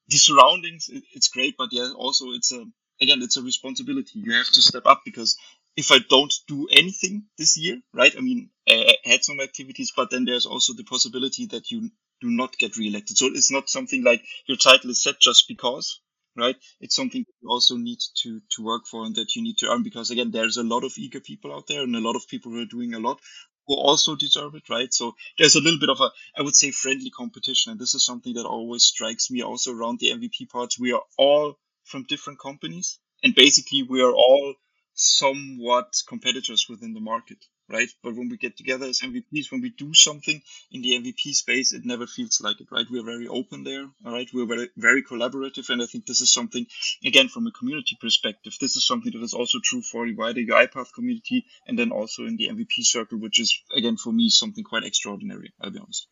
[0.07, 1.55] the surroundings, it, it's great.
[1.57, 2.65] But yeah, also it's a
[3.01, 4.19] again, it's a responsibility.
[4.19, 5.37] You have to step up because
[5.75, 8.13] if I don't do anything this year, right?
[8.17, 11.89] I mean, I, I had some activities, but then there's also the possibility that you
[12.21, 13.17] do not get reelected.
[13.17, 15.99] So it's not something like your title is set just because,
[16.35, 16.55] right?
[16.79, 19.69] It's something that you also need to to work for and that you need to
[19.69, 22.27] earn because again, there's a lot of eager people out there and a lot of
[22.27, 23.19] people who are doing a lot
[23.67, 24.93] who also deserve it, right?
[24.93, 28.05] So there's a little bit of a, I would say, friendly competition, and this is
[28.05, 30.79] something that always strikes me also around the MVP parts.
[30.79, 34.53] We are all from different companies, and basically we are all
[34.93, 37.89] somewhat competitors within the market right?
[38.03, 41.73] But when we get together as MVPs, when we do something in the MVP space,
[41.73, 42.85] it never feels like it, right?
[42.89, 44.27] We're very open there, all right?
[44.33, 45.69] We're very, very collaborative.
[45.69, 46.65] And I think this is something,
[47.03, 50.41] again, from a community perspective, this is something that is also true for the wider
[50.41, 54.63] UiPath community and then also in the MVP circle, which is, again, for me, something
[54.63, 56.07] quite extraordinary, I'll be honest.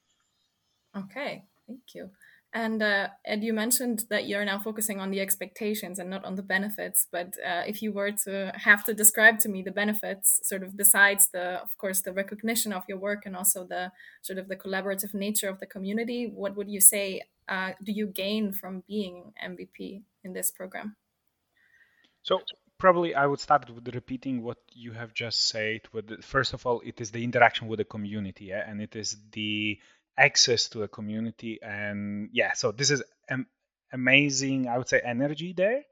[0.96, 2.10] Okay, thank you.
[2.56, 6.44] And uh, you mentioned that you're now focusing on the expectations and not on the
[6.44, 7.08] benefits.
[7.12, 10.78] But uh, if you were to have to describe to me the benefits, sort of
[10.78, 14.56] besides the, of course, the recognition of your work and also the sort of the
[14.56, 19.34] collaborative nature of the community, what would you say uh, do you gain from being
[19.44, 20.96] MVP in this program?
[22.22, 22.42] So
[22.78, 25.82] probably I would start with repeating what you have just said.
[25.92, 28.64] With first of all, it is the interaction with the community, yeah?
[28.70, 29.80] and it is the
[30.18, 33.48] access to a community and yeah so this is am-
[33.92, 35.84] amazing i would say energy there.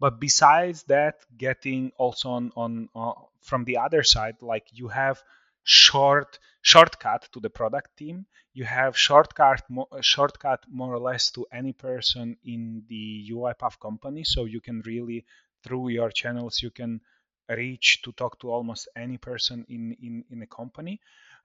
[0.00, 5.22] But besides that getting also on, on, on from the other side like you have
[5.62, 8.26] short shortcut to the product team.
[8.54, 13.78] You have shortcut mo- uh, shortcut more or less to any person in the uipath
[13.78, 14.24] company.
[14.24, 15.24] So you can really
[15.62, 17.00] through your channels you can
[17.48, 21.00] reach to talk to almost any person in in, in a company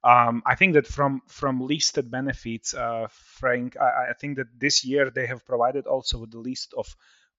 [0.05, 4.85] um, I think that from from listed benefits, uh, Frank, I, I, think that this
[4.85, 6.95] year they have provided also the list of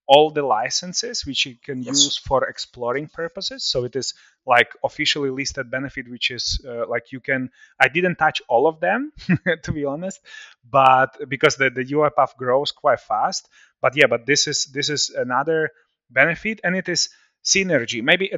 [0.09, 2.05] all the licenses which you can yes.
[2.05, 3.65] use for exploring purposes.
[3.65, 4.15] So it is
[4.47, 7.51] like officially listed benefit, which is uh, like you can.
[7.81, 9.13] I didn't touch all of them
[9.63, 10.21] to be honest,
[10.69, 13.49] but because the the UiPath grows quite fast.
[13.81, 15.71] But yeah, but this is this is another
[16.11, 17.11] benefit, and it is
[17.47, 18.03] synergy.
[18.03, 18.33] Maybe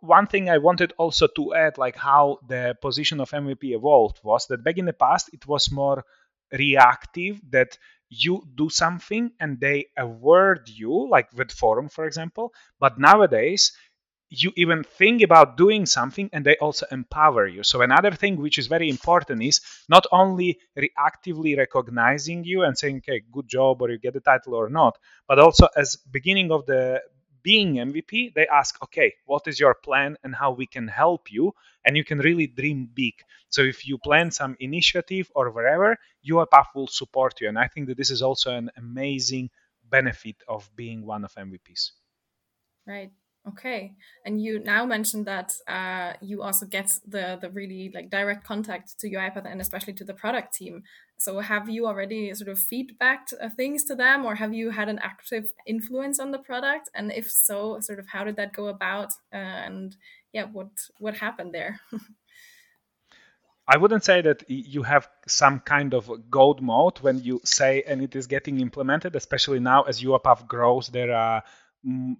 [0.00, 4.46] one thing I wanted also to add, like how the position of MVP evolved, was
[4.46, 6.04] that back in the past it was more
[6.50, 7.76] reactive that
[8.08, 12.52] you do something and they award you, like with Forum, for example.
[12.80, 13.72] But nowadays,
[14.30, 17.62] you even think about doing something and they also empower you.
[17.62, 22.98] So, another thing which is very important is not only reactively recognizing you and saying,
[22.98, 24.96] okay, good job, or you get the title or not,
[25.28, 27.00] but also as beginning of the
[27.44, 31.54] being MVP, they ask, okay, what is your plan and how we can help you?
[31.84, 33.14] And you can really dream big.
[33.50, 35.96] So if you plan some initiative or wherever,
[36.28, 37.48] UiPath will support you.
[37.48, 39.50] And I think that this is also an amazing
[39.84, 41.92] benefit of being one of MVPs.
[42.86, 43.12] Right.
[43.46, 43.92] Okay,
[44.24, 48.98] and you now mentioned that uh, you also get the the really like direct contact
[49.00, 50.82] to UiPath and especially to the product team.
[51.18, 54.88] So have you already sort of feedbacked uh, things to them, or have you had
[54.88, 56.88] an active influence on the product?
[56.94, 59.10] And if so, sort of how did that go about?
[59.30, 59.94] Uh, and
[60.32, 61.80] yeah, what what happened there?
[63.66, 68.02] I wouldn't say that you have some kind of gold mode when you say and
[68.02, 70.88] it is getting implemented, especially now as UiPath grows.
[70.88, 71.42] There are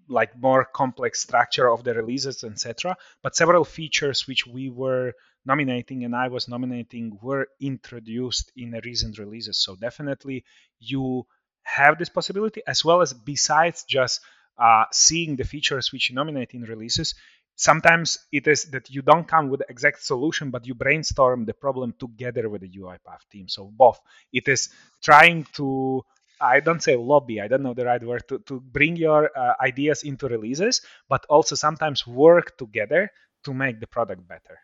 [0.09, 2.97] like more complex structure of the releases, etc.
[3.23, 5.13] But several features which we were
[5.47, 9.59] nominating and I was nominating were introduced in recent releases.
[9.59, 10.45] So definitely
[10.81, 11.27] you
[11.63, 14.21] have this possibility as well as besides just
[14.59, 17.15] uh, seeing the features which you nominate in releases,
[17.57, 21.55] sometimes it is that you don't come with the exact solution, but you brainstorm the
[21.55, 23.49] problem together with the UiPath team.
[23.49, 24.01] So both.
[24.33, 24.69] It is
[25.03, 26.05] trying to
[26.45, 29.55] I don't say lobby, I don't know the right word, to, to bring your uh,
[29.61, 33.11] ideas into releases, but also sometimes work together
[33.45, 34.59] to make the product better.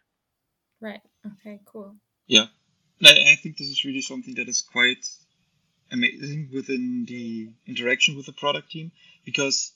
[0.80, 1.00] Right.
[1.26, 1.96] Okay, cool.
[2.26, 2.46] Yeah.
[3.02, 5.06] I, I think this is really something that is quite
[5.90, 8.92] amazing within the interaction with the product team
[9.24, 9.72] because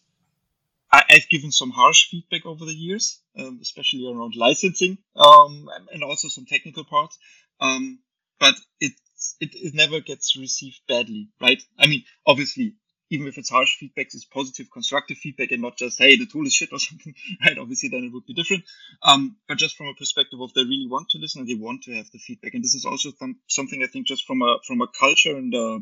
[0.93, 6.05] I, have given some harsh feedback over the years, um, especially around licensing um, and
[6.05, 7.19] also some technical parts.
[7.61, 7.99] Um,
[8.39, 8.93] but it
[9.41, 11.63] it, it never gets received badly, right?
[11.79, 12.75] I mean, obviously,
[13.11, 16.47] even if it's harsh feedback, it's positive, constructive feedback, and not just hey, the tool
[16.47, 17.59] is shit or something, right?
[17.59, 18.65] Obviously, then it would be different.
[19.03, 21.83] Um, but just from a perspective of they really want to listen and they want
[21.85, 24.59] to have the feedback, and this is also th- something I think just from a
[24.67, 25.79] from a culture and uh,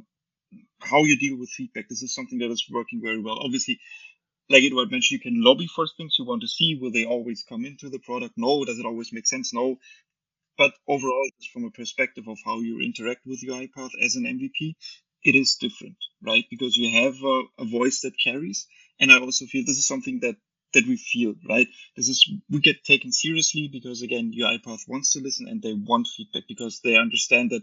[0.81, 1.89] how you deal with feedback.
[1.89, 3.39] This is something that is working very well.
[3.41, 3.81] Obviously,
[4.49, 6.79] like Eduard mentioned, you can lobby for things you want to see.
[6.81, 8.35] Will they always come into the product?
[8.37, 8.65] No.
[8.65, 9.55] Does it always make sense?
[9.55, 9.79] No.
[10.59, 14.77] But overall, from a perspective of how you interact with UiPath as an MVP,
[15.25, 16.45] it is different, right?
[16.51, 18.67] Because you have a, a voice that carries.
[19.01, 20.37] And I also feel this is something that
[20.75, 21.69] that we feel, right?
[21.97, 26.09] This is we get taken seriously because again, UiPath wants to listen and they want
[26.09, 27.63] feedback because they understand that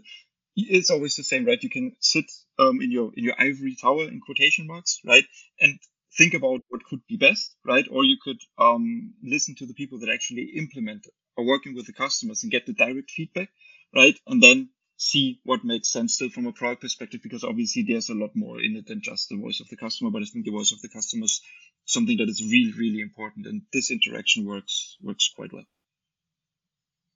[0.56, 1.62] it's always the same, right?
[1.62, 2.26] You can sit
[2.58, 5.24] um, in your in your ivory tower in quotation marks, right,
[5.60, 5.78] and
[6.16, 7.86] think about what could be best, right?
[7.90, 11.86] Or you could um, listen to the people that actually implement it or working with
[11.86, 13.50] the customers and get the direct feedback,
[13.94, 14.18] right?
[14.26, 18.14] And then see what makes sense still from a product perspective, because obviously there's a
[18.14, 20.10] lot more in it than just the voice of the customer.
[20.10, 21.40] But I think the voice of the customer is
[21.86, 25.64] something that is really, really important, and this interaction works works quite well.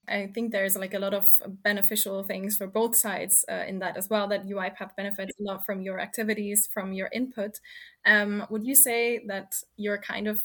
[0.07, 3.96] I think there's like a lot of beneficial things for both sides uh, in that
[3.96, 4.29] as well.
[4.29, 7.59] That UiPath benefits a lot from your activities, from your input.
[8.05, 10.42] Um, would you say that you're kind of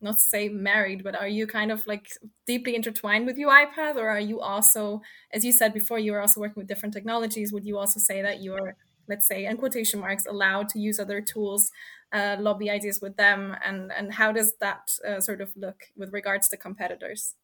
[0.00, 2.08] not to say married, but are you kind of like
[2.46, 6.40] deeply intertwined with UiPath, or are you also, as you said before, you are also
[6.40, 7.52] working with different technologies?
[7.52, 8.76] Would you also say that you're,
[9.08, 11.70] let's say, in quotation marks, allowed to use other tools,
[12.12, 16.12] uh, lobby ideas with them, and and how does that uh, sort of look with
[16.12, 17.34] regards to competitors?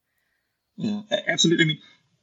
[0.76, 1.64] Yeah, absolutely.
[1.64, 1.78] I mean,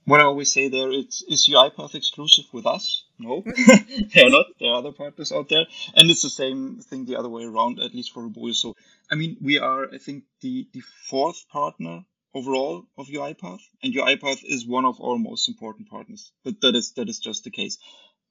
[0.06, 3.03] what I always say there, it's is UiPath exclusive with us?
[3.20, 3.44] No,
[4.14, 4.48] they're not.
[4.60, 7.80] There are other partners out there, and it's the same thing the other way around,
[7.80, 8.56] at least for Roboyo.
[8.56, 8.76] So,
[9.12, 14.42] I mean, we are, I think, the the fourth partner overall of UiPath, and UiPath
[14.44, 16.32] is one of our most important partners.
[16.44, 17.78] But that is that is just the case.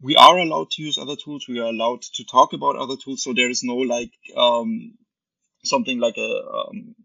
[0.01, 1.47] We are allowed to use other tools.
[1.49, 3.23] We are allowed to talk about other tools.
[3.23, 4.95] So there is no like um,
[5.65, 6.97] something like a um,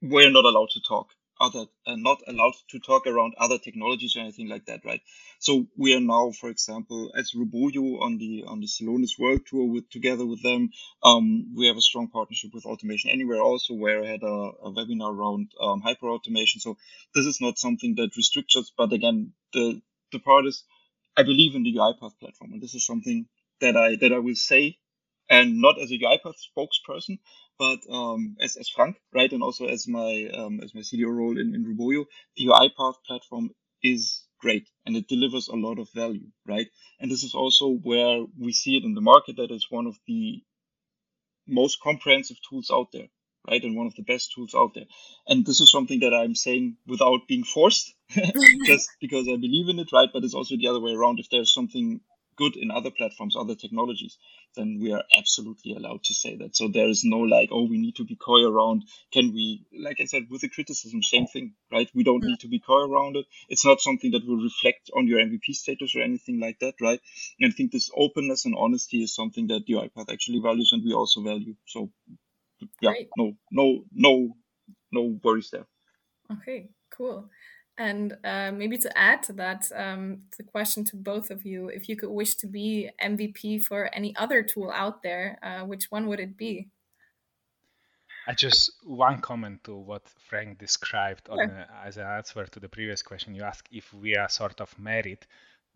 [0.00, 1.08] we're not allowed to talk
[1.40, 5.00] other uh, not allowed to talk around other technologies or anything like that, right?
[5.38, 9.66] So we are now, for example, as Roboyo on the on the Celonis World Tour
[9.66, 10.70] with together with them.
[11.02, 14.72] Um, we have a strong partnership with Automation Anywhere also, where I had a, a
[14.72, 16.60] webinar around um, hyper automation.
[16.60, 16.76] So
[17.14, 19.80] this is not something that restricts us, but again, the
[20.12, 20.64] the part is
[21.16, 23.26] I believe in the UiPath platform, and this is something
[23.60, 24.78] that I that I will say,
[25.28, 27.18] and not as a UiPath spokesperson,
[27.58, 31.38] but um, as, as Frank, right, and also as my um, as my CDO role
[31.38, 32.04] in, in Roboyo,
[32.36, 33.50] the UiPath platform
[33.82, 36.68] is great and it delivers a lot of value, right?
[37.00, 39.96] And this is also where we see it in the market that it's one of
[40.06, 40.42] the
[41.46, 43.08] most comprehensive tools out there,
[43.48, 43.62] right?
[43.62, 44.86] And one of the best tools out there.
[45.26, 47.94] And this is something that I'm saying without being forced,
[48.66, 50.08] just because I believe in it, right?
[50.12, 51.18] But it's also the other way around.
[51.20, 52.00] If there's something
[52.36, 54.18] good in other platforms, other technologies,
[54.56, 56.56] then we are absolutely allowed to say that.
[56.56, 58.84] So there is no like, oh, we need to be coy around.
[59.12, 61.88] Can we, like I said, with the criticism, same thing, right?
[61.94, 62.28] We don't mm.
[62.28, 63.26] need to be coy around it.
[63.48, 67.00] It's not something that will reflect on your MVP status or anything like that, right?
[67.40, 70.84] And I think this openness and honesty is something that the UiPath actually values and
[70.84, 71.54] we also value.
[71.66, 71.90] So
[72.80, 73.08] yeah, Great.
[73.16, 74.36] no, no, no,
[74.92, 75.66] no worries there.
[76.32, 77.30] Okay, cool.
[77.78, 81.88] And uh, maybe to add to that, um, the question to both of you: if
[81.88, 86.06] you could wish to be MVP for any other tool out there, uh, which one
[86.06, 86.68] would it be?
[88.26, 91.28] I just one comment to what Frank described
[91.84, 93.34] as an answer to the previous question.
[93.34, 95.26] You asked if we are sort of married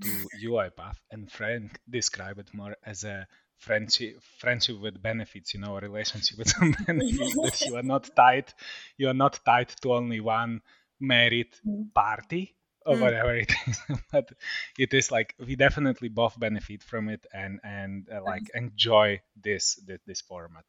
[0.02, 0.08] to
[0.44, 3.26] UiPath, and Frank described it more as a
[3.58, 8.08] friendship friendship with benefits you know a relationship with some benefits that you are not
[8.16, 8.50] tied
[8.96, 10.62] you are not tied to only one
[11.00, 11.92] merit mm.
[11.94, 12.54] party
[12.86, 13.00] or mm.
[13.00, 13.80] whatever it is
[14.12, 14.30] but
[14.78, 19.76] it is like we definitely both benefit from it and and uh, like enjoy this,
[19.86, 20.64] this, this format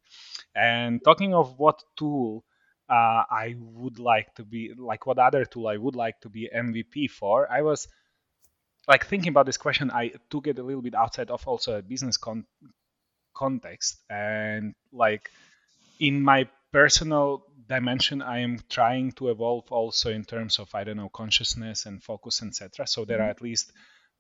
[0.56, 2.44] and talking of what tool
[2.90, 6.50] uh, i would like to be like what other tool i would like to be
[6.54, 7.88] mvp for i was
[8.88, 11.82] like thinking about this question i took it a little bit outside of also a
[11.82, 12.46] business con-
[13.34, 15.30] context and like
[16.00, 17.46] in my personal
[17.76, 22.04] dimension i am trying to evolve also in terms of i don't know consciousness and
[22.12, 23.38] focus etc so there are mm-hmm.
[23.38, 23.72] at least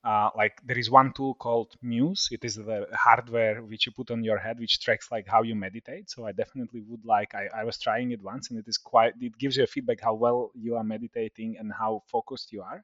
[0.03, 4.09] uh, like there is one tool called muse it is the hardware which you put
[4.09, 7.43] on your head which tracks like how you meditate so i definitely would like I,
[7.59, 10.15] I was trying it once and it is quite it gives you a feedback how
[10.15, 12.83] well you are meditating and how focused you are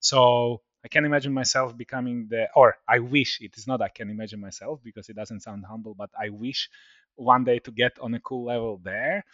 [0.00, 4.10] so I can imagine myself becoming the, or I wish it is not I can
[4.10, 6.68] imagine myself because it doesn't sound humble, but I wish
[7.14, 9.24] one day to get on a cool level there.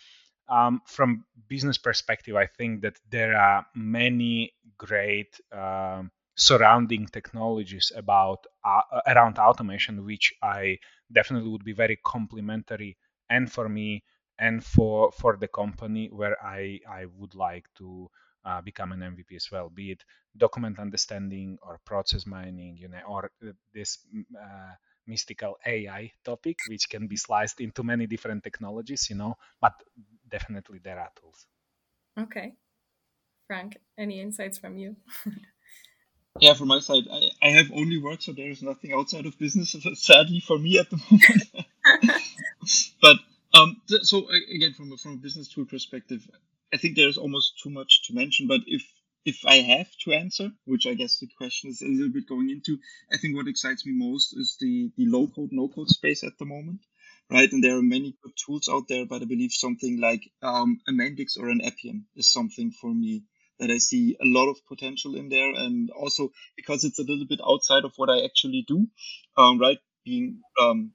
[0.49, 8.46] Um, from business perspective, I think that there are many great um, surrounding technologies about
[8.64, 10.78] uh, around automation, which I
[11.12, 12.96] definitely would be very complementary
[13.28, 14.05] and for me
[14.38, 18.09] and for for the company where I I would like to
[18.44, 20.05] uh, become an MVP as well, be it
[20.36, 24.74] document understanding or process mining, you know, or uh, this mm, uh,
[25.07, 29.74] mystical AI topic, which can be sliced into many different technologies, you know, but
[30.31, 31.47] definitely there are tools.
[32.18, 32.55] Okay.
[33.47, 34.97] Frank, any insights from you?
[36.41, 39.39] yeah, from my side, I, I have only work, so there is nothing outside of
[39.39, 42.22] business, sadly for me at the moment.
[43.03, 43.16] but
[43.55, 46.29] um, so again, from a, from a business tool perspective,
[46.72, 48.83] I think there's almost too much to mention, but if
[49.24, 52.51] if I have to answer, which I guess the question is a little bit going
[52.51, 52.79] into,
[53.12, 56.39] I think what excites me most is the the low code no code space at
[56.39, 56.81] the moment,
[57.31, 57.51] right?
[57.51, 60.93] And there are many good tools out there, but I believe something like um, a
[60.93, 63.24] Mendix or an Appian is something for me
[63.59, 67.26] that I see a lot of potential in there, and also because it's a little
[67.29, 68.87] bit outside of what I actually do,
[69.37, 69.79] um, right?
[70.05, 70.93] Being um,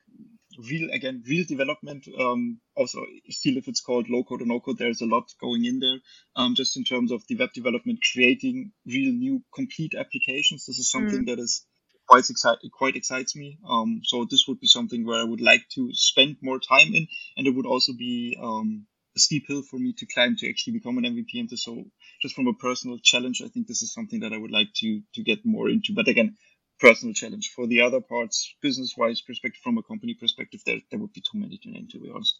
[0.70, 4.78] real again real development um, also still if it's called low code or no code
[4.78, 5.98] there's a lot going in there
[6.36, 10.90] um, just in terms of the web development creating real new complete applications this is
[10.90, 11.28] something mm.
[11.28, 11.66] that is
[12.08, 15.68] quite exciting quite excites me um, so this would be something where i would like
[15.70, 18.86] to spend more time in and it would also be um,
[19.16, 21.84] a steep hill for me to climb to actually become an mvp into so
[22.22, 25.02] just from a personal challenge i think this is something that i would like to
[25.14, 26.36] to get more into but again
[26.84, 27.52] personal challenge.
[27.56, 31.22] For the other parts, business wise perspective, from a company perspective, there, there would be
[31.22, 32.40] too many to name, to be honest.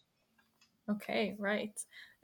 [0.90, 1.72] Okay, right.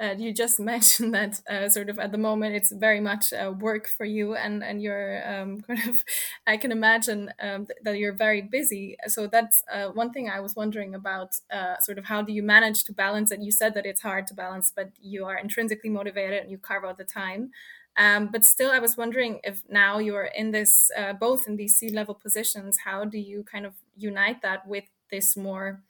[0.02, 3.54] Uh, you just mentioned that uh, sort of at the moment it's very much uh,
[3.58, 6.04] work for you, and and you're um, kind of.
[6.46, 8.98] I can imagine um, th- that you're very busy.
[9.08, 11.36] So that's uh, one thing I was wondering about.
[11.52, 13.42] Uh, sort of how do you manage to balance it?
[13.42, 16.84] You said that it's hard to balance, but you are intrinsically motivated and you carve
[16.84, 17.52] out the time.
[17.98, 21.76] Um, but still, I was wondering if now you're in this, uh, both in these
[21.76, 25.82] C level positions, how do you kind of unite that with this more,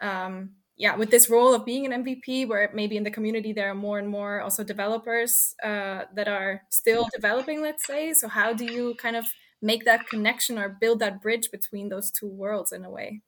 [0.00, 3.70] um, yeah, with this role of being an MVP, where maybe in the community there
[3.70, 8.14] are more and more also developers uh, that are still developing, let's say.
[8.14, 9.26] So, how do you kind of
[9.60, 13.20] make that connection or build that bridge between those two worlds in a way?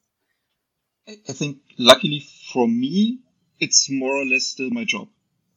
[1.06, 2.24] I think, luckily
[2.54, 3.18] for me,
[3.60, 5.08] it's more or less still my job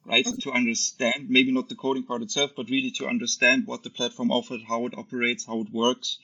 [0.07, 0.27] right?
[0.41, 4.29] To understand, maybe not the coding part itself, but really to understand what the platform
[4.29, 6.19] offered, how it operates, how it works.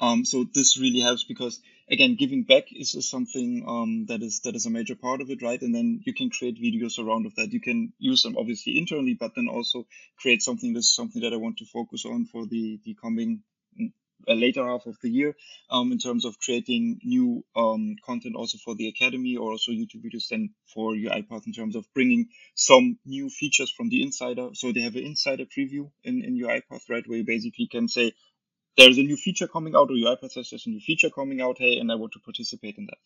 [0.00, 1.60] Um, so this really helps because
[1.90, 5.30] again, giving back is, is something um, that is that is a major part of
[5.30, 5.60] it, right?
[5.60, 7.52] And then you can create videos around of that.
[7.52, 9.86] You can use them obviously internally, but then also
[10.18, 13.42] create something that's something that I want to focus on for the the coming
[14.28, 15.36] uh, later half of the year
[15.70, 20.04] um, in terms of creating new um, content also for the academy or also YouTube
[20.04, 24.48] videos then for UiPath in terms of bringing some new features from the insider.
[24.54, 28.12] So they have an insider preview in, in UiPath, right, where you basically can say,
[28.76, 31.56] there's a new feature coming out or UiPath says there's a new feature coming out,
[31.58, 32.98] hey, and I want to participate in that.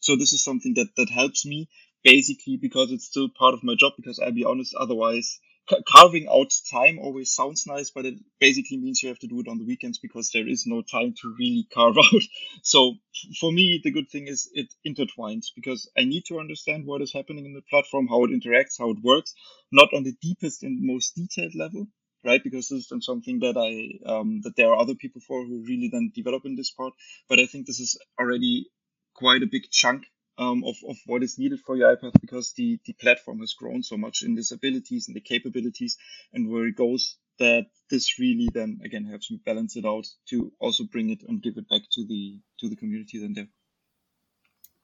[0.00, 1.68] So this is something that, that helps me
[2.02, 5.40] basically because it's still part of my job because I'll be honest, otherwise
[5.86, 9.48] carving out time always sounds nice, but it basically means you have to do it
[9.48, 12.22] on the weekends because there is no time to really carve out.
[12.62, 12.94] So
[13.40, 17.12] for me, the good thing is it intertwines because I need to understand what is
[17.12, 19.34] happening in the platform, how it interacts, how it works,
[19.72, 21.86] not on the deepest and most detailed level,
[22.24, 22.42] right?
[22.42, 25.64] Because this is then something that I um, that there are other people for who
[25.66, 26.94] really then develop in this part.
[27.28, 28.66] But I think this is already
[29.14, 30.04] quite a big chunk
[30.38, 33.82] um, of, of what is needed for your UiPath because the, the platform has grown
[33.82, 35.96] so much in its abilities and the capabilities
[36.32, 40.52] and where it goes that this really then again helps me balance it out to
[40.60, 43.48] also bring it and give it back to the to the community then there.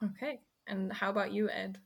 [0.03, 0.41] Okay.
[0.66, 1.78] And how about you, Ed?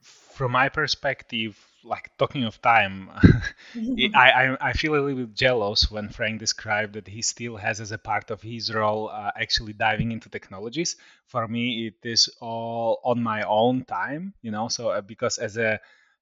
[0.00, 3.10] From my perspective, like talking of time,
[4.14, 7.80] I, I, I feel a little bit jealous when Frank described that he still has
[7.80, 10.96] as a part of his role uh, actually diving into technologies.
[11.26, 14.68] For me, it is all on my own time, you know.
[14.68, 15.80] So uh, because as a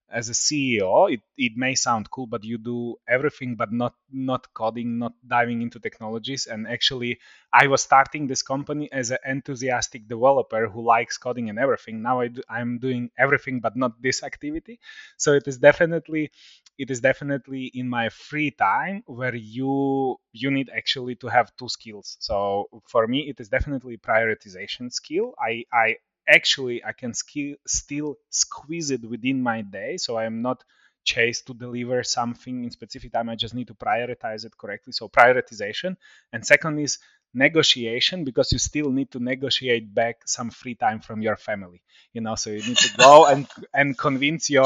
[0.09, 4.53] as a CEO, it, it may sound cool, but you do everything, but not not
[4.53, 6.45] coding, not diving into technologies.
[6.47, 7.19] And actually,
[7.53, 12.01] I was starting this company as an enthusiastic developer who likes coding and everything.
[12.01, 14.79] Now I do, I'm doing everything, but not this activity.
[15.17, 16.31] So it is definitely
[16.77, 21.69] it is definitely in my free time where you you need actually to have two
[21.69, 22.17] skills.
[22.19, 25.33] So for me, it is definitely prioritization skill.
[25.39, 25.95] I I
[26.27, 29.97] actually I can sk- still squeeze it within my day.
[29.97, 30.63] So I am not
[31.03, 33.29] chased to deliver something in specific time.
[33.29, 34.93] I just need to prioritize it correctly.
[34.93, 35.97] So prioritization.
[36.33, 36.97] And second is
[37.33, 41.81] negotiation because you still need to negotiate back some free time from your family.
[42.13, 44.65] You know, so you need to go and and convince your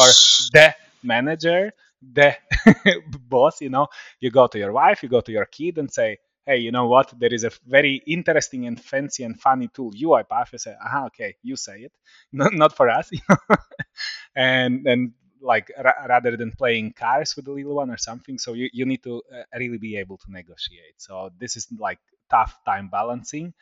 [0.54, 2.36] the manager, the
[3.20, 3.62] boss.
[3.62, 3.88] You know,
[4.20, 6.88] you go to your wife, you go to your kid, and say, hey, you know
[6.88, 7.14] what?
[7.18, 10.54] There is a very interesting and fancy and funny tool, UiPath.
[10.54, 11.94] I say, aha, okay, you say it,
[12.34, 13.10] not, not for us.
[14.36, 15.12] and and
[15.42, 18.86] like ra- rather than playing cars with the little one or something, so you, you
[18.86, 20.96] need to uh, really be able to negotiate.
[20.98, 23.54] So this is like tough time balancing,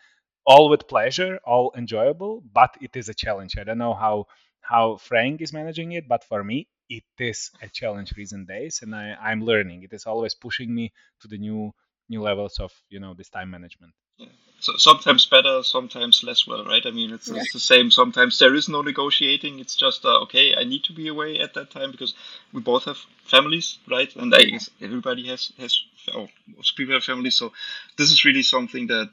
[0.46, 3.58] all with pleasure, all enjoyable, but it is a challenge.
[3.58, 4.28] I don't know how
[4.62, 8.96] how Frank is managing it, but for me, it is a challenge recent days, and
[8.96, 9.84] I, I'm learning.
[9.84, 11.74] It is always pushing me to the new
[12.10, 13.93] new levels of you know this time management.
[14.18, 14.28] Yeah.
[14.60, 16.86] so sometimes better sometimes less well right?
[16.86, 17.41] I mean it's, yeah.
[17.41, 17.91] it's the same.
[17.91, 19.60] Sometimes there is no negotiating.
[19.60, 22.14] It's just uh, okay i need to be away at that time because
[22.53, 24.16] we both have families right?
[24.16, 25.80] And I guess everybody has has
[26.14, 27.36] oh, most people have families.
[27.36, 27.53] So
[27.97, 29.10] this is really something that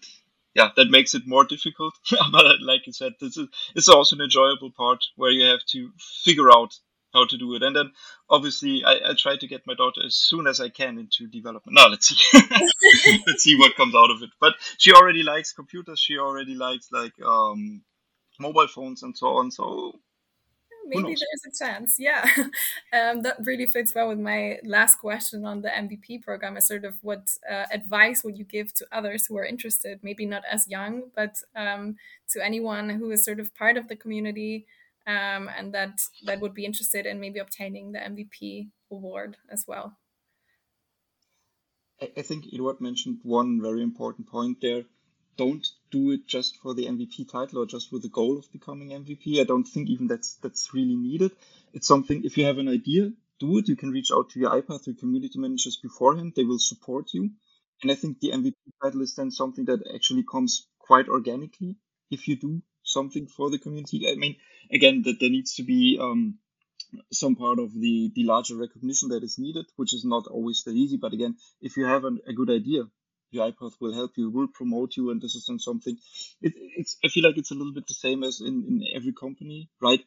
[0.55, 1.95] yeah that makes it more difficult.
[2.33, 5.91] But like you said this is it's also an enjoyable part where you have to
[6.25, 6.75] figure out
[7.15, 7.63] how to do it.
[7.63, 7.93] And then
[8.29, 11.77] obviously I, I try to get my daughter as soon as I can into development.
[11.77, 12.39] Now let's see.
[13.27, 14.31] let's see what comes out of it.
[14.41, 16.01] But she already likes computers.
[16.01, 17.83] She already likes like um,
[18.39, 19.51] mobile phones and so on.
[19.51, 19.95] So
[20.87, 21.97] maybe there's a chance.
[21.99, 22.29] Yeah,
[22.93, 26.57] um, that really fits well with my last question on the MVP program.
[26.57, 30.27] Is sort of what uh, advice would you give to others who are interested, maybe
[30.27, 31.97] not as young, but um,
[32.31, 34.67] to anyone who is sort of part of the community
[35.07, 39.97] um, and that that would be interested in maybe obtaining the MVP award as well.
[42.01, 44.85] I think Eduard mentioned one very important point there.
[45.37, 48.91] Don't do it just for the MVP title or just with the goal of becoming
[48.91, 49.41] MVP.
[49.41, 51.33] I don't think even that's that's really needed.
[51.73, 53.69] It's something if you have an idea, do it.
[53.69, 56.33] You can reach out to your UiPath or community managers beforehand.
[56.35, 57.31] They will support you.
[57.83, 61.77] And I think the MVP title is then something that actually comes quite organically
[62.11, 62.63] if you do
[62.95, 63.99] something for the community.
[64.11, 64.37] I mean,
[64.73, 66.39] again, that there needs to be um,
[67.13, 70.75] some part of the the larger recognition that is needed, which is not always that
[70.85, 70.97] easy.
[70.97, 72.83] But again, if you have an, a good idea,
[73.31, 75.97] your UiPath will help you, will promote you, and this is something.
[76.43, 79.13] It, it's I feel like it's a little bit the same as in in every
[79.13, 80.03] company, right?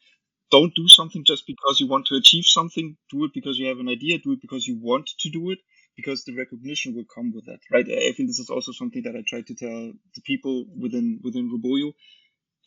[0.51, 2.97] Don't do something just because you want to achieve something.
[3.11, 4.17] Do it because you have an idea.
[4.19, 5.59] Do it because you want to do it
[5.95, 7.85] because the recognition will come with that, right?
[7.89, 11.49] I feel this is also something that I try to tell the people within within
[11.51, 11.93] Roboyo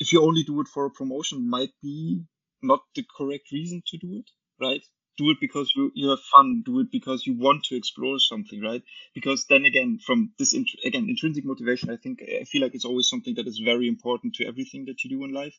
[0.00, 2.24] if you only do it for a promotion might be
[2.62, 4.30] not the correct reason to do it,
[4.60, 4.82] right?
[5.18, 6.62] Do it because you, you have fun.
[6.64, 8.82] Do it because you want to explore something, right?
[9.14, 12.86] Because then again, from this int- again intrinsic motivation, I think I feel like it's
[12.86, 15.54] always something that is very important to everything that you do in life.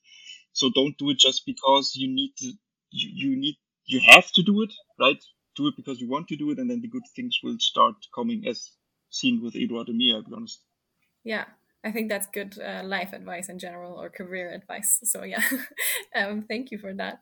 [0.53, 2.51] So don't do it just because you need to.
[2.89, 5.23] You, you need you have to do it, right?
[5.55, 7.95] Do it because you want to do it, and then the good things will start
[8.15, 8.71] coming, as
[9.09, 10.13] seen with Eduard and me.
[10.13, 10.59] I'll be honest.
[11.23, 11.45] Yeah,
[11.83, 14.99] I think that's good uh, life advice in general or career advice.
[15.03, 15.43] So yeah,
[16.15, 17.21] um, thank you for that.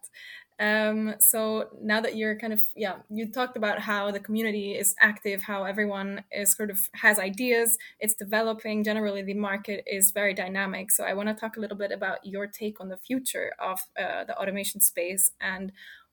[0.59, 4.93] Um, so now that you're kind of yeah, you talked about how the community is
[4.99, 8.83] active, how everyone is sort of has ideas, it's developing.
[8.83, 10.91] Generally, the market is very dynamic.
[10.91, 13.79] So I want to talk a little bit about your take on the future of
[13.97, 15.71] uh, the automation space and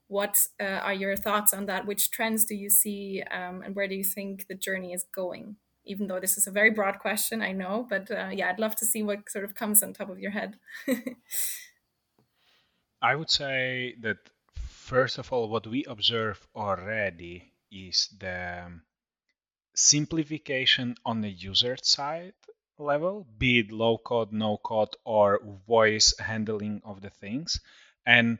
[0.08, 1.84] what uh, are your thoughts on that?
[1.86, 5.56] Which trends do you see, um, and where do you think the journey is going?
[5.86, 8.76] Even though this is a very broad question, I know, but uh, yeah, I'd love
[8.76, 10.56] to see what sort of comes on top of your head.
[13.02, 14.18] I would say that
[14.86, 18.64] first of all, what we observe already is the
[19.74, 22.34] simplification on the user side
[22.78, 27.60] level, be it low code, no code, or voice handling of the things.
[28.04, 28.38] And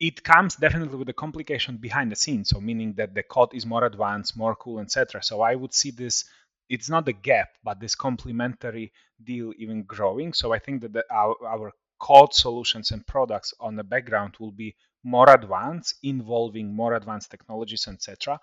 [0.00, 2.50] it comes definitely with a complication behind the scenes.
[2.50, 5.22] So meaning that the code is more advanced, more cool, etc.
[5.22, 6.24] So I would see this.
[6.68, 8.92] It's not a gap, but this complementary
[9.22, 10.32] deal even growing.
[10.32, 14.52] So I think that the, our, our code solutions and products on the background will
[14.52, 18.40] be more advanced, involving more advanced technologies, etc.,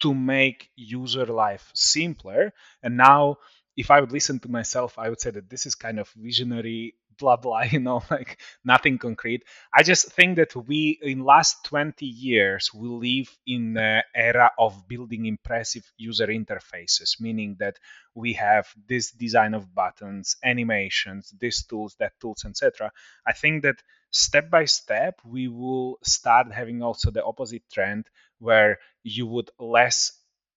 [0.00, 2.52] to make user life simpler.
[2.82, 3.38] And now,
[3.76, 6.94] if I would listen to myself, I would say that this is kind of visionary
[7.18, 9.44] blah blah you know like nothing concrete.
[9.74, 14.88] I just think that we in last 20 years we live in the era of
[14.88, 17.78] building impressive user interfaces meaning that
[18.14, 22.90] we have this design of buttons animations this tools that tools etc
[23.26, 28.06] i think that step by step we will start having also the opposite trend
[28.38, 30.12] where you would less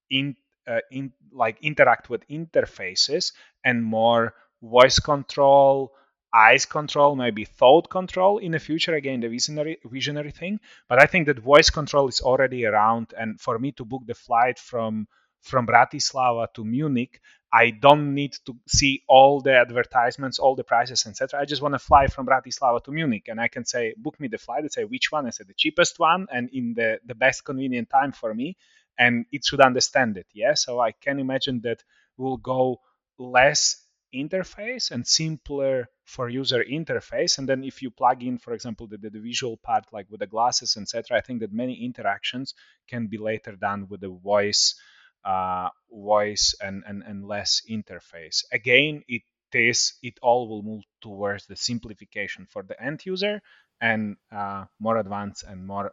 [0.10, 0.36] in,
[0.68, 3.34] uh, in like interact with interfaces
[3.64, 5.94] and more voice control
[6.34, 11.06] eyes control maybe thought control in the future again the visionary visionary thing but i
[11.06, 15.08] think that voice control is already around and for me to book the flight from
[15.42, 17.20] from bratislava to munich
[17.54, 21.42] I don't need to see all the advertisements, all the prices, etc.
[21.42, 24.30] I just want to fly from Bratislava to Munich, and I can say, book me
[24.30, 24.62] the flight.
[24.62, 25.28] and say which one.
[25.28, 28.56] I say the cheapest one and in the the best convenient time for me,
[28.98, 30.28] and it should understand it.
[30.34, 31.84] Yeah, so I can imagine that
[32.16, 32.80] we'll go
[33.18, 33.84] less
[34.14, 38.98] interface and simpler for user interface and then if you plug in for example the,
[38.98, 42.54] the, visual part like with the glasses etc i think that many interactions
[42.88, 44.76] can be later done with the voice
[45.24, 48.44] uh, voice and, and, and less interface.
[48.52, 49.22] Again, it
[49.54, 53.42] is it all will move towards the simplification for the end user
[53.82, 55.92] and uh, more advanced and more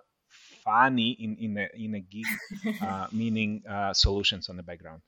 [0.62, 2.26] funny in in a in a gig
[2.82, 5.02] uh, meaning uh, solutions on the background.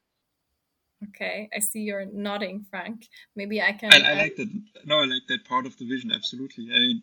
[1.09, 3.09] Okay, I see you're nodding, Frank.
[3.35, 3.93] Maybe I can.
[3.93, 4.49] I, I like that.
[4.85, 6.13] No, I like that part of the vision.
[6.13, 6.69] Absolutely.
[6.75, 7.03] I mean,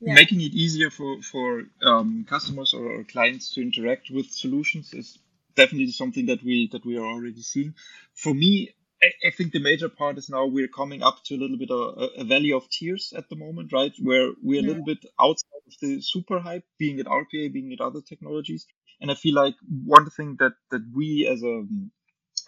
[0.00, 0.14] yeah.
[0.14, 5.18] making it easier for for um, customers or, or clients to interact with solutions is
[5.56, 7.74] definitely something that we that we are already seeing.
[8.14, 11.40] For me, I, I think the major part is now we're coming up to a
[11.42, 13.92] little bit of a, a valley of tears at the moment, right?
[14.02, 17.80] Where we're a little bit outside of the super hype, being at RPA, being at
[17.80, 18.66] other technologies.
[19.00, 21.64] And I feel like one thing that that we as a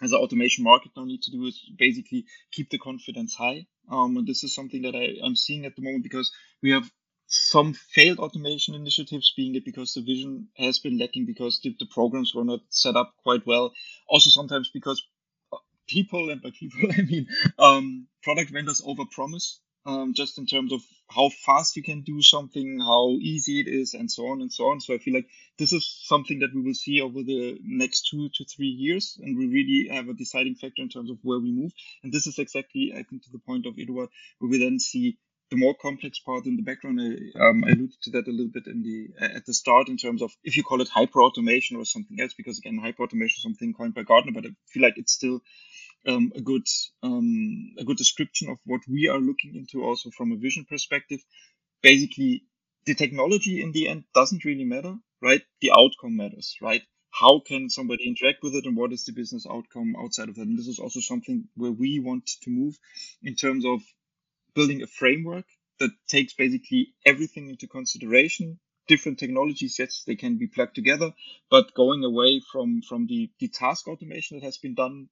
[0.01, 3.65] as an automation market now need to do is basically keep the confidence high.
[3.89, 6.31] Um, and this is something that I, I'm seeing at the moment because
[6.61, 6.89] we have
[7.27, 11.85] some failed automation initiatives, being it because the vision has been lacking, because the, the
[11.85, 13.73] programs were not set up quite well.
[14.09, 15.05] Also, sometimes because
[15.87, 17.27] people, and by people I mean
[17.57, 20.81] um, product vendors, overpromise um, just in terms of
[21.13, 24.65] how fast you can do something, how easy it is, and so on and so
[24.71, 24.79] on.
[24.79, 28.29] So I feel like this is something that we will see over the next two
[28.35, 31.51] to three years, and we really have a deciding factor in terms of where we
[31.51, 31.71] move.
[32.03, 34.09] And this is exactly, I think, to the point of Eduard,
[34.39, 35.17] where we then see
[35.49, 36.99] the more complex part in the background.
[37.01, 39.97] I, um, I alluded to that a little bit in the at the start in
[39.97, 43.39] terms of if you call it hyper automation or something else, because again, hyper automation
[43.39, 45.41] is something coined by Gartner, but I feel like it's still
[46.07, 46.67] um, a good
[47.03, 51.19] um, a good description of what we are looking into also from a vision perspective.
[51.81, 52.43] Basically,
[52.85, 55.41] the technology in the end doesn't really matter, right?
[55.61, 56.83] The outcome matters, right?
[57.11, 60.47] How can somebody interact with it and what is the business outcome outside of that?
[60.47, 62.77] And this is also something where we want to move
[63.21, 63.81] in terms of
[64.55, 65.45] building a framework
[65.79, 71.13] that takes basically everything into consideration different technology sets they can be plugged together
[71.49, 75.07] but going away from from the the task automation that has been done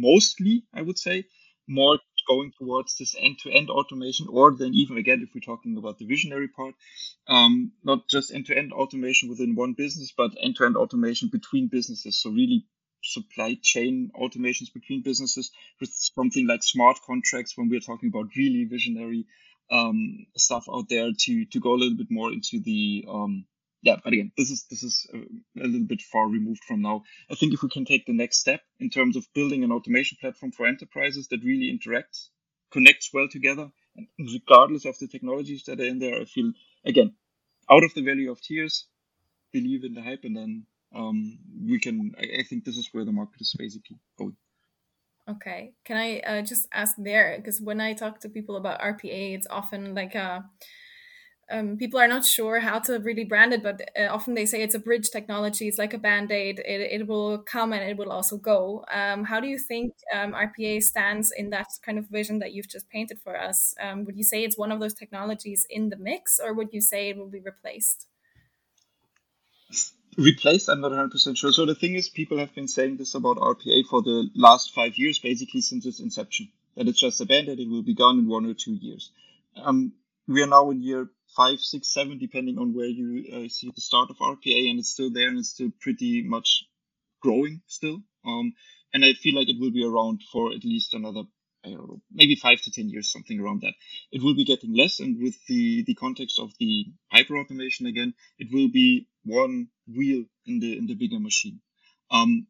[0.00, 1.24] mostly i would say
[1.66, 6.06] more going towards this end-to-end automation or then even again if we're talking about the
[6.06, 6.74] visionary part
[7.26, 12.20] um, not just end-to-end automation within one business but end-to-end automation between businesses.
[12.20, 12.66] So really
[13.02, 18.64] supply chain automations between businesses with something like smart contracts when we're talking about really
[18.64, 19.26] visionary
[19.70, 23.44] um, stuff out there to to go a little bit more into the um,
[23.82, 25.18] yeah but again this is this is a,
[25.62, 28.38] a, little bit far removed from now i think if we can take the next
[28.38, 32.28] step in terms of building an automation platform for enterprises that really interacts
[32.70, 36.52] connects well together and regardless of the technologies that are in there i feel
[36.84, 37.14] again
[37.70, 38.86] out of the valley of tears
[39.52, 42.14] believe in the hype and then um, we can.
[42.18, 44.36] I, I, think this is where the market is basically going.
[45.28, 47.36] Okay, can I uh, just ask there?
[47.36, 50.40] Because when I talk to people about RPA, it's often like a uh,
[51.50, 54.62] um, people are not sure how to really brand it, but uh, often they say
[54.62, 55.66] it's a bridge technology.
[55.66, 56.60] It's like a band aid.
[56.60, 58.84] It, it will come and it will also go.
[58.92, 62.68] Um, how do you think um, RPA stands in that kind of vision that you've
[62.68, 63.74] just painted for us?
[63.80, 66.80] Um, would you say it's one of those technologies in the mix, or would you
[66.80, 68.06] say it will be replaced?
[70.18, 70.68] replaced.
[70.68, 71.52] I'm not 100% sure.
[71.52, 74.98] So the thing is, people have been saying this about RPA for the last five
[74.98, 76.50] years, basically since its inception.
[76.76, 77.60] that it's just abandoned.
[77.60, 79.10] It will be gone in one or two years.
[79.56, 79.92] Um,
[80.26, 83.80] we are now in year five, six, seven, depending on where you uh, see the
[83.80, 86.64] start of RPA, and it's still there and it's still pretty much
[87.20, 87.98] growing still.
[88.24, 88.54] Um,
[88.92, 91.22] and I feel like it will be around for at least another,
[91.64, 93.74] I don't know, maybe five to ten years, something around that.
[94.12, 98.14] It will be getting less, and with the the context of the hyper automation again,
[98.38, 101.60] it will be one wheel in the in the bigger machine.
[102.10, 102.46] Um,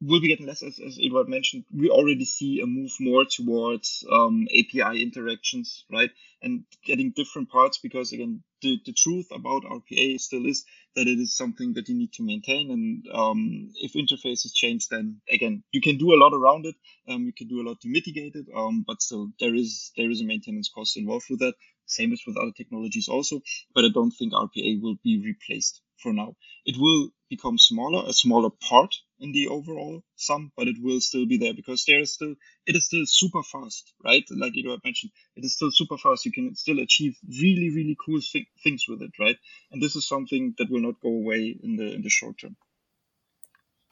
[0.00, 1.64] will be getting less, as, as Eduard mentioned.
[1.74, 6.10] We already see a move more towards um, API interactions, right?
[6.40, 11.18] And getting different parts because, again, the, the truth about RPA still is that it
[11.18, 12.70] is something that you need to maintain.
[12.70, 16.76] And um, if interfaces change, then again, you can do a lot around it.
[17.08, 20.10] Um, you can do a lot to mitigate it, um, but still, there is there
[20.10, 21.54] is a maintenance cost involved with that.
[21.86, 23.40] Same as with other technologies also,
[23.74, 26.36] but I don't think RPA will be replaced for now.
[26.66, 31.26] It will become smaller, a smaller part in the overall sum, but it will still
[31.26, 32.34] be there because there is still
[32.66, 34.24] it is still super fast, right?
[34.30, 36.24] Like you have mentioned, it is still super fast.
[36.24, 39.36] You can still achieve really, really cool th- things with it, right?
[39.70, 42.56] And this is something that will not go away in the in the short term.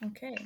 [0.04, 0.36] Okay.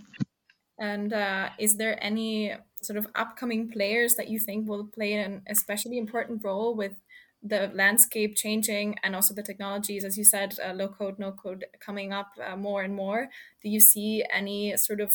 [0.78, 5.42] And uh, is there any sort of upcoming players that you think will play an
[5.46, 6.94] especially important role with
[7.42, 11.64] the landscape changing and also the technologies, as you said, uh, low code, no code
[11.80, 13.28] coming up uh, more and more.
[13.62, 15.14] Do you see any sort of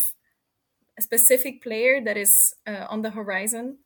[0.99, 3.79] specific player that is uh, on the horizon?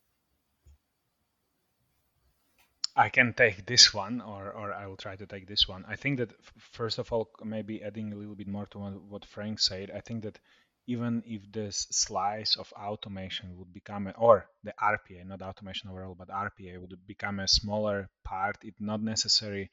[2.96, 5.86] I can take this one, or, or I will try to take this one.
[5.88, 9.60] I think that, first of all, maybe adding a little bit more to what Frank
[9.60, 10.40] said, I think that
[10.90, 16.16] even if this slice of automation would become, a, or the RPA, not automation overall,
[16.16, 19.70] but RPA would become a smaller part, it's not necessary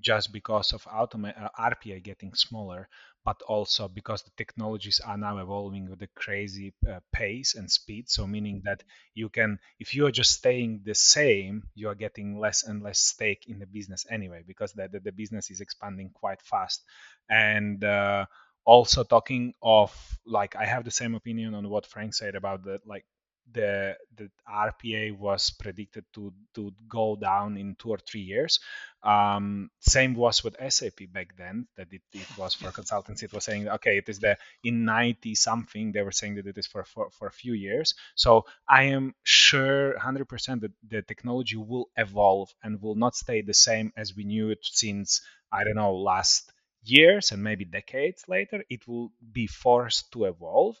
[0.00, 2.88] just because of automa- uh, RPA getting smaller,
[3.24, 8.08] but also because the technologies are now evolving with a crazy uh, pace and speed.
[8.08, 8.82] So meaning that
[9.14, 12.98] you can, if you are just staying the same, you are getting less and less
[13.00, 16.82] stake in the business anyway, because the, the, the business is expanding quite fast.
[17.30, 18.26] And uh,
[18.64, 19.92] also talking of
[20.26, 23.04] like I have the same opinion on what Frank said about the like
[23.52, 28.58] the the RPA was predicted to to go down in two or three years.
[29.02, 33.22] Um, same was with SAP back then that it, it was for consultants.
[33.22, 36.56] It was saying okay, it is the in 90 something they were saying that it
[36.56, 37.94] is for for, for a few years.
[38.14, 43.54] So I am sure 100% that the technology will evolve and will not stay the
[43.54, 45.20] same as we knew it since
[45.52, 46.50] I don't know last
[46.84, 50.76] years and maybe decades later, it will be forced to evolve.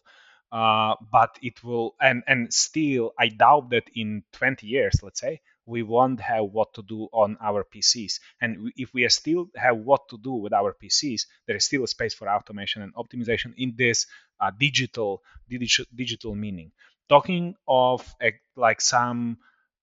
[0.52, 5.40] Uh, but it will, and and still, I doubt that in 20 years, let's say,
[5.66, 8.20] we won't have what to do on our PCs.
[8.40, 11.88] And if we still have what to do with our PCs, there is still a
[11.88, 14.06] space for automation and optimization in this
[14.40, 16.70] uh, digital, digital digital meaning.
[17.08, 18.14] Talking of
[18.56, 19.38] like some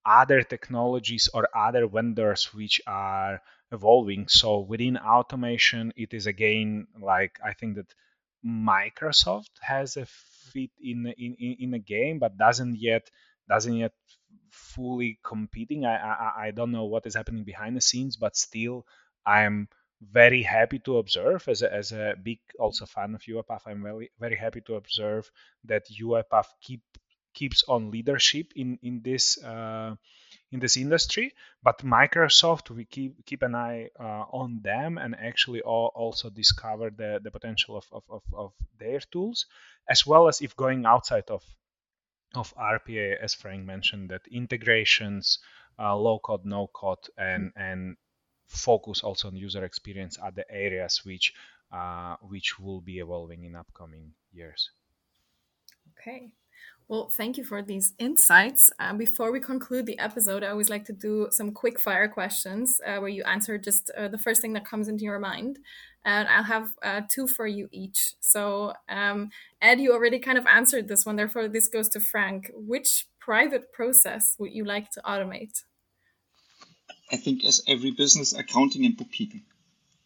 [0.06, 3.42] other technologies or other vendors which are
[3.72, 4.28] evolving.
[4.28, 7.94] So within automation, it is again like I think that
[8.46, 13.10] Microsoft has a fit in in in a game, but doesn't yet
[13.48, 13.94] doesn't yet
[14.52, 15.86] fully competing.
[15.86, 18.86] I, I I don't know what is happening behind the scenes, but still
[19.26, 19.68] I'm
[20.02, 23.62] very happy to observe as a, as a big also fan of UiPath.
[23.68, 25.30] I'm very very happy to observe
[25.66, 26.82] that UiPath keep
[27.34, 29.96] keeps on leadership in in this uh,
[30.52, 31.34] in this industry.
[31.64, 37.20] But Microsoft, we keep keep an eye uh, on them and actually also discover the,
[37.24, 39.46] the potential of, of, of, of, their tools,
[39.88, 41.44] as well as if going outside of
[42.34, 45.40] of RPA, as Frank mentioned, that integrations,
[45.78, 47.98] uh, low code, no code, and and
[48.48, 51.34] focus also on user experience are the areas which
[51.72, 54.72] uh, which will be evolving in upcoming years.
[56.00, 56.32] Okay,
[56.92, 58.70] well, thank you for these insights.
[58.78, 62.82] Uh, before we conclude the episode, I always like to do some quick fire questions
[62.86, 65.60] uh, where you answer just uh, the first thing that comes into your mind.
[66.04, 68.16] And I'll have uh, two for you each.
[68.20, 69.30] So, um,
[69.62, 71.16] Ed, you already kind of answered this one.
[71.16, 72.52] Therefore, this goes to Frank.
[72.54, 75.64] Which private process would you like to automate?
[77.10, 79.44] I think, as every business, accounting and bookkeeping.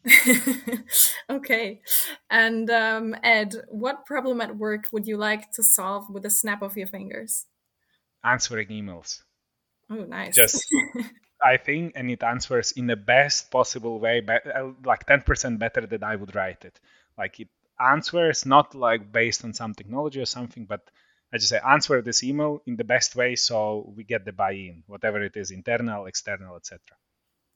[1.30, 1.82] okay.
[2.30, 6.62] And um, Ed, what problem at work would you like to solve with a snap
[6.62, 7.45] of your fingers?
[8.24, 9.22] Answering emails.
[9.89, 10.36] Oh, nice.
[10.36, 10.66] Just,
[11.43, 16.03] I think, and it answers in the best possible way, uh, like 10% better than
[16.03, 16.80] I would write it.
[17.18, 17.49] Like it
[17.80, 20.89] answers not like based on some technology or something, but
[21.34, 24.84] I just say answer this email in the best way so we get the buy-in,
[24.88, 26.80] whatever it is, internal, external, etc.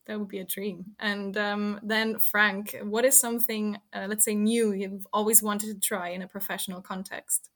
[0.10, 0.96] That would be a dream.
[0.98, 5.80] And um, then, Frank, what is something, uh, let's say, new you've always wanted to
[5.80, 7.48] try in a professional context?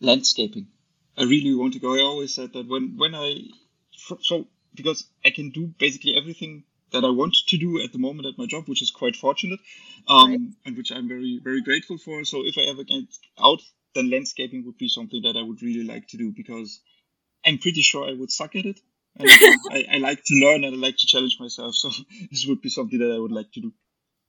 [0.00, 0.68] Landscaping.
[1.18, 1.94] I really want to go.
[1.94, 3.42] I always said that when when I
[4.22, 8.26] so because I can do basically everything that I want to do at the moment
[8.26, 9.60] at my job, which is quite fortunate,
[10.08, 10.40] um, right.
[10.64, 12.24] and which I'm very very grateful for.
[12.24, 13.04] So if I ever get
[13.38, 13.60] out,
[13.94, 16.80] then landscaping would be something that I would really like to do because
[17.44, 18.80] I'm pretty sure I would suck at it.
[19.18, 19.30] And,
[19.70, 21.74] I, I like to learn and I like to challenge myself.
[21.74, 21.90] So
[22.30, 23.72] this would be something that I would like to do.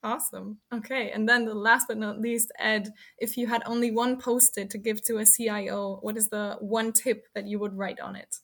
[0.03, 0.59] Awesome.
[0.73, 1.11] Okay.
[1.11, 4.69] And then the last but not least, Ed, if you had only one post it
[4.71, 8.15] to give to a CIO, what is the one tip that you would write on
[8.15, 8.35] it?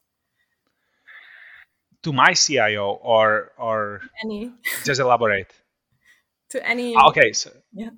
[2.04, 4.52] To my CIO or or any
[4.84, 5.54] just elaborate.
[6.50, 7.92] to any ah, Okay, so yeah.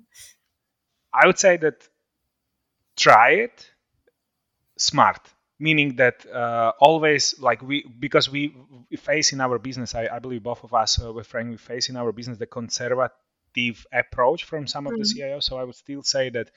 [1.12, 1.88] I would say that
[2.96, 3.70] try it
[4.78, 5.20] smart
[5.58, 8.54] meaning that uh, always like we because we,
[8.90, 11.56] we, face in our business I, I believe both of us uh, with Frank we
[11.56, 15.02] face in our business the conservative approach from some of mm-hmm.
[15.02, 15.44] the CIOs.
[15.44, 16.50] So I would still say that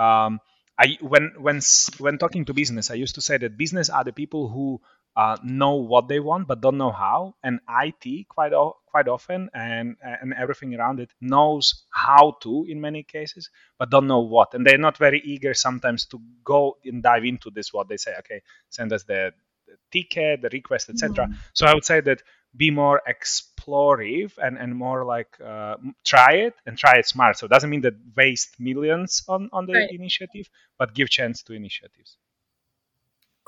[0.00, 0.40] um,
[0.78, 1.60] I when when
[1.98, 4.80] when talking to business, I used to say that business are the people who
[5.20, 9.40] uh, know what they want but don't know how, and IT quite o- quite often
[9.54, 14.54] and and everything around it knows how to in many cases but don't know what,
[14.54, 17.72] and they're not very eager sometimes to go and dive into this.
[17.72, 19.32] What they say, okay, send us the,
[19.66, 21.24] the ticket, the request, etc.
[21.24, 21.34] Mm-hmm.
[21.54, 22.22] So I would say that
[22.56, 27.38] be more explorative and, and more like uh, try it and try it smart.
[27.38, 29.90] So it doesn't mean that waste millions on, on the right.
[29.90, 32.16] initiative, but give chance to initiatives.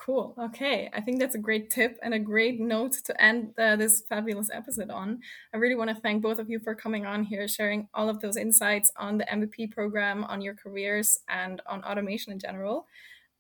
[0.04, 0.34] Cool.
[0.36, 0.90] Okay.
[0.92, 4.50] I think that's a great tip and a great note to end uh, this fabulous
[4.52, 5.20] episode on.
[5.54, 8.20] I really want to thank both of you for coming on here, sharing all of
[8.20, 12.88] those insights on the MVP program, on your careers, and on automation in general.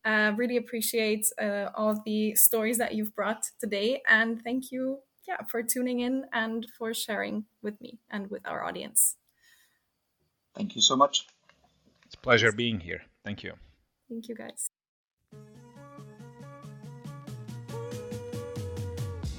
[0.04, 4.00] Uh, really appreciate uh, all of the stories that you've brought today.
[4.08, 8.64] And thank you yeah, for tuning in and for sharing with me and with our
[8.64, 9.16] audience.
[10.54, 11.26] Thank you so much.
[12.06, 13.02] It's a pleasure being here.
[13.24, 13.54] Thank you.
[14.08, 14.70] Thank you, guys.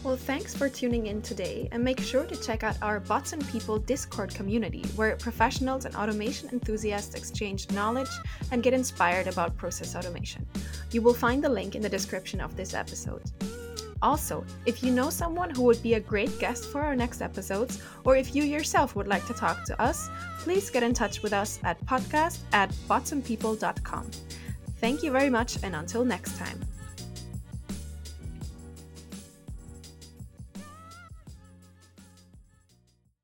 [0.03, 3.47] Well, thanks for tuning in today, and make sure to check out our Bots and
[3.47, 8.09] People Discord community, where professionals and automation enthusiasts exchange knowledge
[8.51, 10.45] and get inspired about process automation.
[10.91, 13.23] You will find the link in the description of this episode.
[14.01, 17.81] Also, if you know someone who would be a great guest for our next episodes,
[18.03, 21.31] or if you yourself would like to talk to us, please get in touch with
[21.31, 24.11] us at podcast at botsandpeople.com.
[24.81, 26.59] Thank you very much, and until next time.